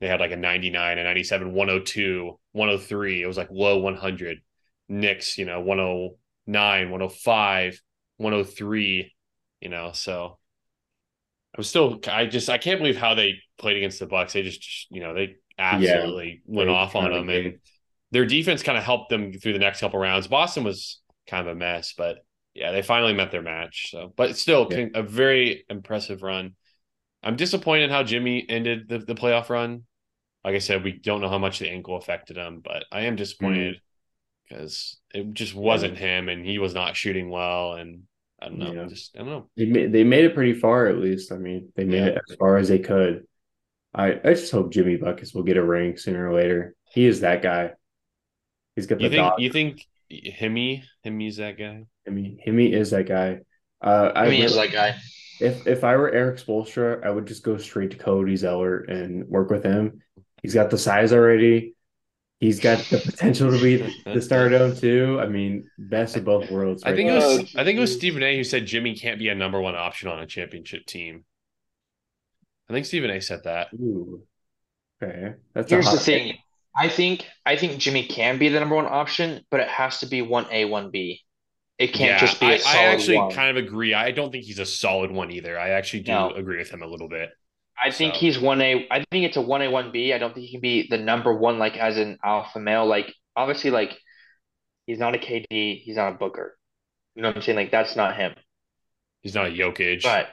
[0.00, 3.22] They had like a 99, a 97, 102, 103.
[3.22, 4.38] It was like low 100.
[4.88, 6.16] Knicks, you know, 109,
[6.46, 7.80] 105,
[8.18, 9.12] 103,
[9.60, 10.38] you know, so
[11.56, 14.32] I'm still I just I can't believe how they played against the Bucks.
[14.32, 17.58] They just you know, they absolutely went off on them and
[18.12, 20.26] their defense kind of helped them through the next couple rounds.
[20.26, 22.18] Boston was kind of a mess, but
[22.54, 23.90] yeah, they finally met their match.
[23.90, 24.86] So, but still Yeah.
[24.94, 26.56] a very impressive run.
[27.22, 29.84] I'm disappointed how Jimmy ended the, the playoff run.
[30.44, 33.16] Like I said, we don't know how much the ankle affected him, but I am
[33.16, 33.80] disappointed
[34.50, 37.74] because it just wasn't him and he was not shooting well.
[37.74, 38.02] And
[38.42, 38.86] I don't know, Yeah.
[38.88, 39.50] just I don't know.
[39.56, 41.32] They made, they made it pretty far at least.
[41.32, 42.06] I mean, they made Yeah.
[42.06, 43.26] it as far as they could.
[43.94, 46.74] I I just hope Jimmy Buckets will get a ring sooner or later.
[46.92, 47.72] He is that guy.
[48.76, 49.40] He's got the You think dog.
[49.40, 51.84] you think Himmy Himmy's that guy?
[52.06, 53.40] I mean, Himmy is that guy.
[53.82, 54.96] Uh, I I mean, would- is that guy.
[55.40, 59.26] if if I were Eric Spoelstra, I would just go straight to Cody Zeller and
[59.28, 60.02] work with him.
[60.42, 61.74] He's got the size already.
[62.40, 65.18] He's got the potential to be the stardom too.
[65.20, 66.84] I mean, best of both worlds.
[66.84, 67.92] I right think it was I think it was.
[67.94, 71.24] Stephen A who said Jimmy can't be a number one option on a championship team.
[72.68, 73.68] I think Stephen A said that.
[73.74, 74.22] Ooh.
[75.02, 76.26] Okay, that's Here's the hot take.
[76.26, 76.38] thing.
[76.76, 80.06] I think I think Jimmy can be the number one option, but it has to
[80.06, 81.22] be one A, one B.
[81.78, 83.30] It can't yeah, just be a I, solid I actually one.
[83.30, 83.94] kind of agree.
[83.94, 85.58] I don't think he's a solid one either.
[85.58, 86.30] I actually do No.
[86.34, 87.30] agree with him a little bit.
[87.82, 88.86] I think So- he's one A.
[88.90, 90.12] I think it's a one A, one B.
[90.12, 92.86] I don't think he can be the number one, like as an alpha male.
[92.86, 93.96] Like obviously, like
[94.86, 95.82] he's not a KD.
[95.82, 96.56] He's not a Booker.
[97.14, 97.56] You know what I'm saying?
[97.56, 98.34] Like that's not him.
[99.22, 100.02] He's not a Jokic.
[100.02, 100.28] But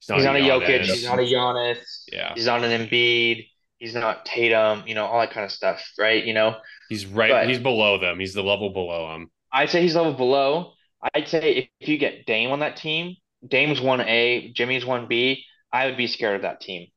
[0.00, 0.84] he's not, he's not a Jokic.
[0.84, 1.78] He's not a Giannis.
[2.12, 3.48] Yeah, He's not an Embiid.
[3.78, 4.84] He's not Tatum.
[4.86, 6.24] You know all that kind of stuff, right?
[6.24, 6.56] You know.
[6.88, 7.30] he's right.
[7.30, 8.20] But- he's below them.
[8.20, 9.30] He's the level below them.
[9.52, 10.72] I'd say he's level below.
[11.14, 13.16] I'd say if, if you get Dame on that team,
[13.46, 16.88] Dame's one A, Jimmy's one B, I would be scared of that team.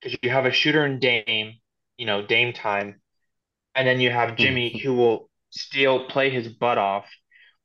[0.00, 1.54] Because you have a shooter in Dame,
[1.96, 3.00] you know, Dame time,
[3.74, 4.36] and then you have hmm.
[4.36, 7.06] Jimmy who will still play his butt off,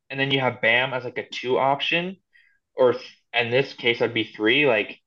[0.10, 2.18] and then you have Bam as like a two option,
[2.76, 4.68] or th- in this case, I'd be three.
[4.68, 5.00] Like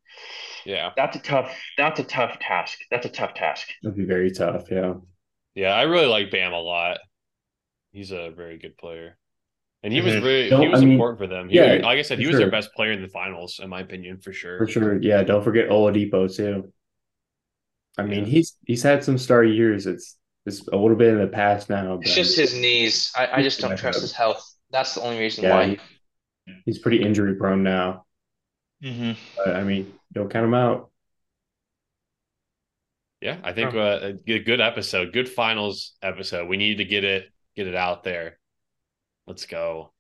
[0.65, 1.57] Yeah, that's a tough.
[1.77, 2.79] That's a tough task.
[2.91, 3.69] That's a tough task.
[3.83, 4.65] That'd be very tough.
[4.71, 4.95] Yeah.
[5.55, 5.73] yeah.
[5.73, 6.99] I really like Bam a lot.
[7.93, 9.19] He's a very good player.
[9.83, 10.23] And he was Mhm.
[10.23, 11.49] really Don't- he was I mean, important for them.
[11.49, 13.71] He, yeah, like I said, he for was their best player in the finals, in
[13.71, 14.59] my opinion, for sure.
[14.59, 15.01] For sure.
[15.03, 16.73] Yeah, don't forget Oladipo too.
[17.99, 18.25] I mean, Yeah.
[18.27, 19.87] he's he's had some star years.
[19.87, 20.17] It's
[20.47, 23.13] it's a little bit in the past now, but It's just his knees.
[23.17, 24.43] I, I just don't trust his health.
[24.71, 25.67] That's the only reason Yeah, why.
[26.47, 28.07] he- he's pretty injury prone now.
[28.83, 30.91] hmm But I mean, don't count him out.
[33.21, 36.49] Yeah, I think uh, a good good episode, good finals episode.
[36.49, 38.39] We need to get it get it out there.
[39.31, 39.93] Let's go.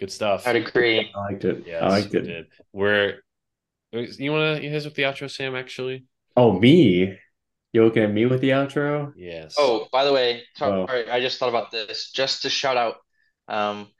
[0.00, 0.48] Good stuff.
[0.48, 1.12] I'd agree.
[1.14, 1.62] I liked it.
[1.64, 2.22] Yes, I liked it.
[2.22, 2.46] did.
[2.72, 3.20] We're
[3.92, 5.54] you want to hit us with the outro, Sam?
[5.54, 6.06] Actually,
[6.36, 7.16] Oh, me?
[7.72, 9.12] You looking at me with the outro?
[9.16, 9.54] yes.
[9.56, 10.86] Oh, by the way, Oh.
[10.86, 12.10] sorry, I just thought about this.
[12.10, 12.96] Just to shout out,
[13.46, 13.92] um,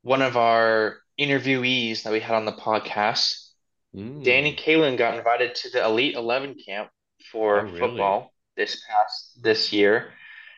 [0.00, 3.50] one of our interviewees that we had on the podcast,
[3.94, 4.24] Mm.
[4.24, 6.88] Danny Kalin, got invited to the Elite Eleven camp
[7.30, 7.78] for Oh, really?
[7.80, 10.14] football this past this year,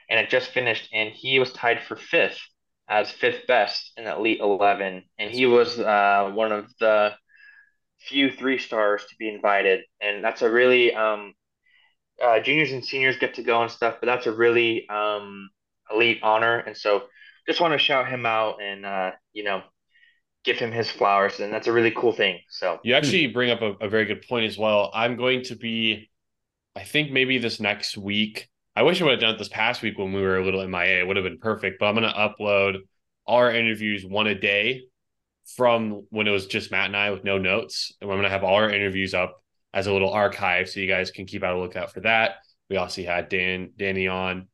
[0.09, 2.39] and it just finished, and he was tied for fifth
[2.89, 7.15] as fifth best in Elite Eleven, and he was uh, one of the
[8.01, 11.35] few three stars to be invited, and that's a really um,
[12.23, 15.51] uh, juniors and seniors get to go and stuff, but that's a really um,
[15.91, 17.05] elite honor, and so
[17.47, 19.63] just want to shout him out and uh, you know
[20.45, 22.41] give him his flowers, and that's a really cool thing.
[22.49, 24.91] So You actually bring up a, a very good point as well.
[24.95, 26.11] I'm going to be,
[26.75, 28.49] I think maybe this next week.
[28.79, 30.65] I wish I would have done it this past week when we were a little
[30.65, 31.01] MIA.
[31.01, 31.81] It would have been perfect.
[31.81, 32.77] But I'm going to upload
[33.27, 34.83] our interviews one a day
[35.57, 37.93] from when it was just Matt and I with no notes.
[38.01, 39.43] And I'm going to have all our interviews up
[39.75, 42.37] as a little archive so you guys can keep out a lookout for that.
[42.71, 44.47] We also had Dan Danny on.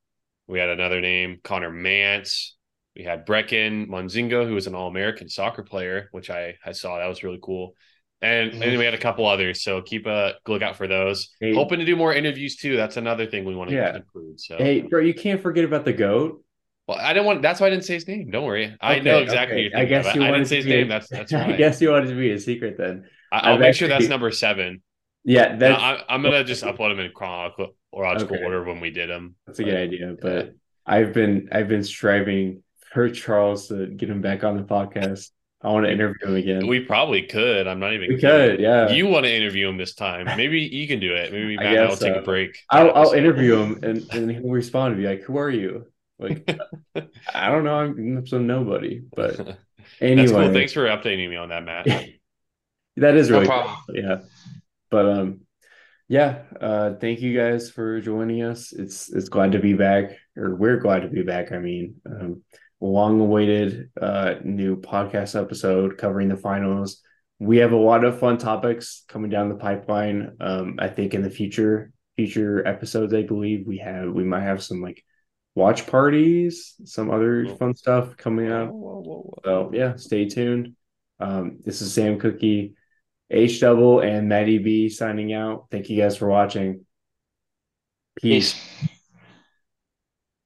[0.46, 2.56] We had another name, Connor Mance.
[2.96, 6.96] We had Brecken Monzingo, who was an All American soccer player, which I, I saw.
[6.96, 7.74] That was really cool.
[8.24, 8.78] And, and Mhm.
[8.78, 9.62] we had a couple others.
[9.62, 11.28] So keep a lookout for those.
[11.40, 11.54] Hey.
[11.54, 12.76] Hoping to do more interviews too.
[12.76, 13.96] That's another thing we want to Yeah.
[13.96, 14.40] include.
[14.40, 16.42] So, Hey, bro, you can't forget about the goat.
[16.88, 18.30] well, I didn't want, that's why I didn't say his name.
[18.30, 18.74] Don't worry.
[18.80, 19.74] I Okay, know exactly okay.
[19.74, 20.88] what I guess you I, didn't say his be a- name.
[20.88, 23.04] That's, that's I guess you wanted to be a secret then.
[23.32, 24.82] I, I'll I've make sure that's number seven.
[25.24, 27.74] Yeah, that's I, I'm gonna just upload them in chronological
[28.36, 28.44] Okay.
[28.44, 29.36] order when we did them.
[29.46, 30.14] that's a good idea.
[30.20, 30.52] But
[30.84, 32.62] I've been I've been striving
[32.92, 35.30] for Charles to get him back on the podcast.
[35.64, 36.66] I want to interview him again.
[36.66, 37.66] We probably could.
[37.66, 38.08] I'm not even.
[38.10, 38.56] We kidding.
[38.56, 38.90] could, yeah.
[38.90, 40.26] You want to interview him this time?
[40.36, 41.32] Maybe you can do it.
[41.32, 42.58] Maybe I Matt and I will guess take a break.
[42.70, 45.86] I'll I'll interview him and, and he'll respond and be like, "Who are you?"
[46.18, 46.48] Like,
[47.34, 47.76] I don't know.
[47.76, 49.02] I'm some nobody.
[49.16, 49.58] But
[50.00, 50.52] anyway, That's cool.
[50.52, 51.86] Thanks for updating me on that, Matt.
[52.96, 53.76] that is No really problem.
[53.86, 53.96] cool.
[53.96, 54.16] Yeah.
[54.90, 55.40] But um,
[56.08, 56.42] yeah.
[56.60, 58.72] Uh, thank you guys for joining us.
[58.72, 61.52] It's it's glad to be back, or we're glad to be back.
[61.52, 62.42] I mean, um,
[62.80, 67.00] long awaited uh new podcast episode covering the finals.
[67.38, 70.36] We have a lot of fun topics coming down the pipeline.
[70.40, 74.62] Um, I think in the future future episodes, I believe we have we might have
[74.62, 75.04] some like
[75.54, 77.56] watch parties, some other Cool.
[77.56, 78.68] fun stuff coming up.
[78.70, 80.74] Whoa, whoa, whoa, So yeah, stay tuned.
[81.20, 82.74] Um, this is Sam Cookie,
[83.30, 85.66] H double and Maddie B signing out.
[85.70, 86.84] Thank you guys for watching.
[88.16, 88.54] Peace.
[88.54, 88.90] peace.